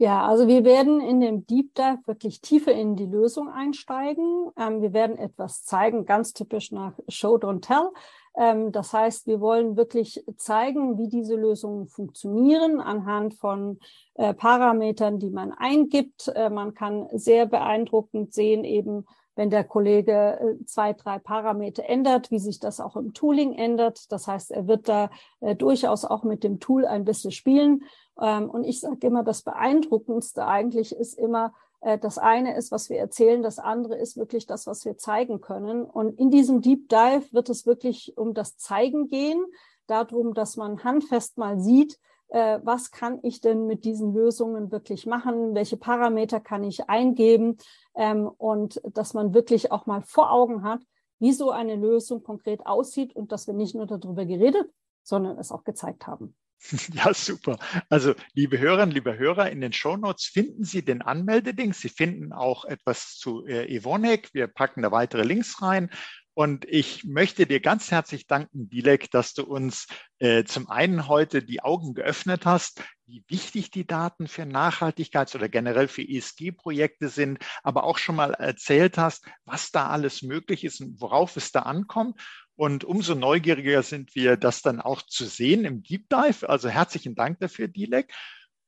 Ja, 0.03 0.27
also 0.27 0.49
wir 0.49 0.65
werden 0.65 1.03
in 1.03 1.21
dem 1.21 1.47
Deep 1.47 1.75
Dive 1.75 1.99
wirklich 2.07 2.41
tiefer 2.41 2.73
in 2.73 2.97
die 2.97 3.05
Lösung 3.05 3.51
einsteigen. 3.51 4.51
Ähm, 4.57 4.81
wir 4.81 4.95
werden 4.95 5.19
etwas 5.19 5.63
zeigen, 5.63 6.07
ganz 6.07 6.33
typisch 6.33 6.73
nach 6.73 6.95
Show 7.09 7.37
Don't 7.37 7.61
Tell. 7.61 7.91
Ähm, 8.35 8.73
das 8.73 8.95
heißt, 8.95 9.27
wir 9.27 9.43
wollen 9.43 9.77
wirklich 9.77 10.25
zeigen, 10.39 10.97
wie 10.97 11.09
diese 11.09 11.37
Lösungen 11.37 11.87
funktionieren 11.87 12.81
anhand 12.81 13.35
von 13.35 13.79
äh, 14.15 14.33
Parametern, 14.33 15.19
die 15.19 15.29
man 15.29 15.53
eingibt. 15.53 16.29
Äh, 16.29 16.49
man 16.49 16.73
kann 16.73 17.07
sehr 17.13 17.45
beeindruckend 17.45 18.33
sehen, 18.33 18.65
eben 18.65 19.05
wenn 19.37 19.51
der 19.51 19.65
Kollege 19.65 20.39
äh, 20.39 20.65
zwei, 20.67 20.93
drei 20.93 21.19
Parameter 21.19 21.85
ändert, 21.85 22.31
wie 22.31 22.39
sich 22.39 22.59
das 22.59 22.81
auch 22.81 22.97
im 22.97 23.15
Tooling 23.15 23.55
ändert. 23.55 24.13
Das 24.13 24.27
heißt, 24.27 24.51
er 24.51 24.67
wird 24.67 24.89
da 24.89 25.11
äh, 25.41 25.57
durchaus 25.57 26.05
auch 26.05 26.25
mit 26.25 26.45
dem 26.45 26.61
Tool 26.61 26.85
ein 26.85 27.05
bisschen 27.05 27.33
spielen. 27.33 27.83
Ähm, 28.21 28.51
und 28.51 28.65
ich 28.65 28.81
sage 28.81 29.07
immer, 29.07 29.23
das 29.25 29.43
Beeindruckendste 29.43 30.47
eigentlich 30.47 30.95
ist 30.95 31.19
immer, 31.19 31.53
äh, 31.81 31.99
das 31.99 32.19
eine 32.19 32.57
ist, 32.57 32.71
was 32.71 32.91
wir 32.91 32.99
erzählen, 32.99 33.43
das 33.43 33.59
andere 33.59 33.97
ist 33.97 34.17
wirklich 34.17 34.47
das, 34.47 34.67
was 34.67 34.85
wir 34.85 34.97
zeigen 34.97 35.41
können. 35.41 35.85
Und 35.85 36.19
in 36.19 36.31
diesem 36.31 36.61
Deep 36.61 36.89
Dive 36.89 37.33
wird 37.33 37.49
es 37.49 37.67
wirklich 37.67 38.17
um 38.17 38.35
das 38.35 38.57
Zeigen 38.57 39.09
gehen, 39.09 39.45
darum, 39.87 40.35
dass 40.35 40.57
man 40.57 40.85
handfest 40.85 41.39
mal 41.39 41.59
sieht, 41.59 41.99
äh, 42.29 42.61
was 42.63 42.91
kann 42.91 43.19
ich 43.23 43.41
denn 43.41 43.67
mit 43.67 43.85
diesen 43.85 44.15
Lösungen 44.15 44.71
wirklich 44.71 45.07
machen, 45.07 45.55
welche 45.55 45.77
Parameter 45.77 46.39
kann 46.39 46.63
ich 46.63 46.89
eingeben 46.89 47.57
ähm, 47.95 48.29
und 48.29 48.81
dass 48.85 49.15
man 49.15 49.35
wirklich 49.35 49.73
auch 49.73 49.87
mal 49.87 50.03
vor 50.03 50.31
Augen 50.31 50.63
hat, 50.63 50.81
wie 51.19 51.33
so 51.33 51.51
eine 51.51 51.77
Lösung 51.77 52.23
konkret 52.23 52.67
aussieht 52.67 53.15
und 53.17 53.33
dass 53.33 53.47
wir 53.47 53.55
nicht 53.55 53.75
nur 53.75 53.87
darüber 53.87 54.25
geredet, 54.25 54.71
sondern 55.03 55.39
es 55.39 55.51
auch 55.51 55.65
gezeigt 55.65 56.07
haben. 56.07 56.37
Ja, 56.95 57.15
super. 57.15 57.59
Also, 57.89 58.15
liebe 58.35 58.59
Hörerinnen, 58.59 58.95
liebe 58.95 59.17
Hörer, 59.19 59.51
in 59.51 59.61
den 59.61 59.73
Shownotes 59.73 60.27
finden 60.27 60.65
Sie 60.65 60.85
den 60.85 61.03
Anmeldeding. 61.03 61.73
Sie 61.73 61.89
finden 61.89 62.33
auch 62.33 62.65
etwas 62.65 63.17
zu 63.17 63.47
äh, 63.47 63.67
Evonik. 63.75 64.31
Wir 64.35 64.47
packen 64.47 64.83
da 64.83 64.91
weitere 64.91 65.23
Links 65.23 65.63
rein. 65.63 65.91
Und 66.35 66.65
ich 66.67 67.05
möchte 67.05 67.45
dir 67.47 67.61
ganz 67.61 67.91
herzlich 67.91 68.27
danken, 68.27 68.71
Dilek, 68.71 69.11
dass 69.11 69.35
du 69.35 69.43
uns 69.45 69.89
äh, 70.21 70.45
zum 70.45 70.71
einen 70.71 71.09
heute 71.09 71.43
die 71.43 71.61
Augen 71.61 71.93
geöffnet 71.93 72.47
hast, 72.47 72.83
wie 73.05 73.25
wichtig 73.29 73.71
die 73.71 73.87
Daten 73.87 74.29
für 74.29 74.43
Nachhaltigkeits- 74.43 75.35
oder 75.35 75.49
generell 75.49 75.89
für 75.89 76.03
ESG-Projekte 76.03 77.09
sind, 77.09 77.41
aber 77.63 77.85
auch 77.85 77.99
schon 77.99 78.17
mal 78.17 78.33
erzählt 78.35 78.97
hast, 78.97 79.27
was 79.45 79.71
da 79.71 79.89
alles 79.89 80.23
möglich 80.23 80.65
ist 80.65 80.81
und 80.81 81.01
worauf 81.01 81.37
es 81.37 81.51
da 81.51 81.63
ankommt. 81.63 82.19
Und 82.61 82.85
umso 82.85 83.15
neugieriger 83.15 83.83
sind 83.83 84.15
wir, 84.15 84.37
das 84.37 84.61
dann 84.61 84.83
auch 84.83 85.01
zu 85.01 85.25
sehen 85.25 85.65
im 85.65 85.83
Deep 85.83 86.11
Dive. 86.11 86.47
Also 86.47 86.69
herzlichen 86.69 87.15
Dank 87.15 87.41
dafür, 87.41 87.69
Dilek. 87.69 88.13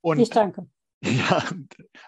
Und 0.01 0.19
ich 0.19 0.31
danke. 0.31 0.67
Ja, 1.05 1.45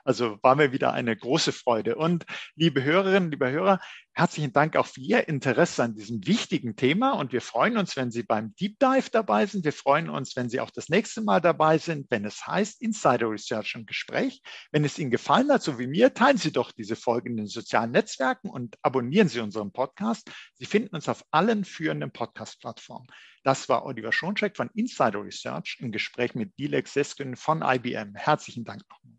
also 0.03 0.39
war 0.41 0.55
mir 0.55 0.73
wieder 0.73 0.95
eine 0.95 1.15
große 1.15 1.53
Freude. 1.53 1.97
Und 1.97 2.25
liebe 2.55 2.83
Hörerinnen, 2.83 3.31
liebe 3.31 3.51
Hörer, 3.51 3.81
herzlichen 4.15 4.53
Dank 4.53 4.77
auch 4.77 4.87
für 4.87 5.01
Ihr 5.01 5.29
Interesse 5.29 5.83
an 5.83 5.95
diesem 5.95 6.27
wichtigen 6.27 6.77
Thema. 6.77 7.13
Und 7.13 7.33
wir 7.33 7.41
freuen 7.41 7.77
uns, 7.77 7.97
wenn 7.97 8.11
Sie 8.11 8.23
beim 8.23 8.55
Deep 8.55 8.79
Dive 8.79 9.11
dabei 9.11 9.47
sind. 9.47 9.65
Wir 9.65 9.73
freuen 9.73 10.09
uns, 10.09 10.37
wenn 10.37 10.49
Sie 10.49 10.61
auch 10.61 10.71
das 10.71 10.89
nächste 10.89 11.21
Mal 11.21 11.41
dabei 11.41 11.79
sind, 11.79 12.11
wenn 12.11 12.25
es 12.25 12.47
heißt 12.47 12.81
Insider 12.81 13.29
Research 13.29 13.75
und 13.77 13.87
Gespräch. 13.87 14.41
Wenn 14.71 14.85
es 14.85 14.99
Ihnen 14.99 15.11
gefallen 15.11 15.51
hat, 15.51 15.63
so 15.63 15.79
wie 15.79 15.89
mir, 15.89 16.15
teilen 16.15 16.39
Sie 16.39 16.53
doch 16.53 16.71
diese 16.73 16.97
Folge 16.97 17.29
in 17.29 17.37
den 17.37 17.47
sozialen 17.47 17.91
Netzwerken 17.91 18.49
und 18.49 18.77
abonnieren 18.83 19.29
Sie 19.29 19.41
unseren 19.41 19.73
Podcast. 19.73 20.31
Sie 20.55 20.67
finden 20.67 20.95
uns 20.95 21.09
auf 21.09 21.25
allen 21.31 21.65
führenden 21.65 22.13
Podcast-Plattformen. 22.13 23.09
Das 23.43 23.69
war 23.69 23.85
Oliver 23.85 24.13
Schoncheck 24.13 24.57
von 24.57 24.71
Insider 24.75 25.23
Research 25.23 25.79
im 25.81 25.93
Gespräch 25.93 26.35
mit 26.35 26.59
Dilek 26.59 26.89
Seskin 26.89 27.37
von 27.37 27.63
IBM. 27.63 28.15
Herzlichen 28.15 28.65
Dank 28.65 28.83
nochmal. 28.89 29.19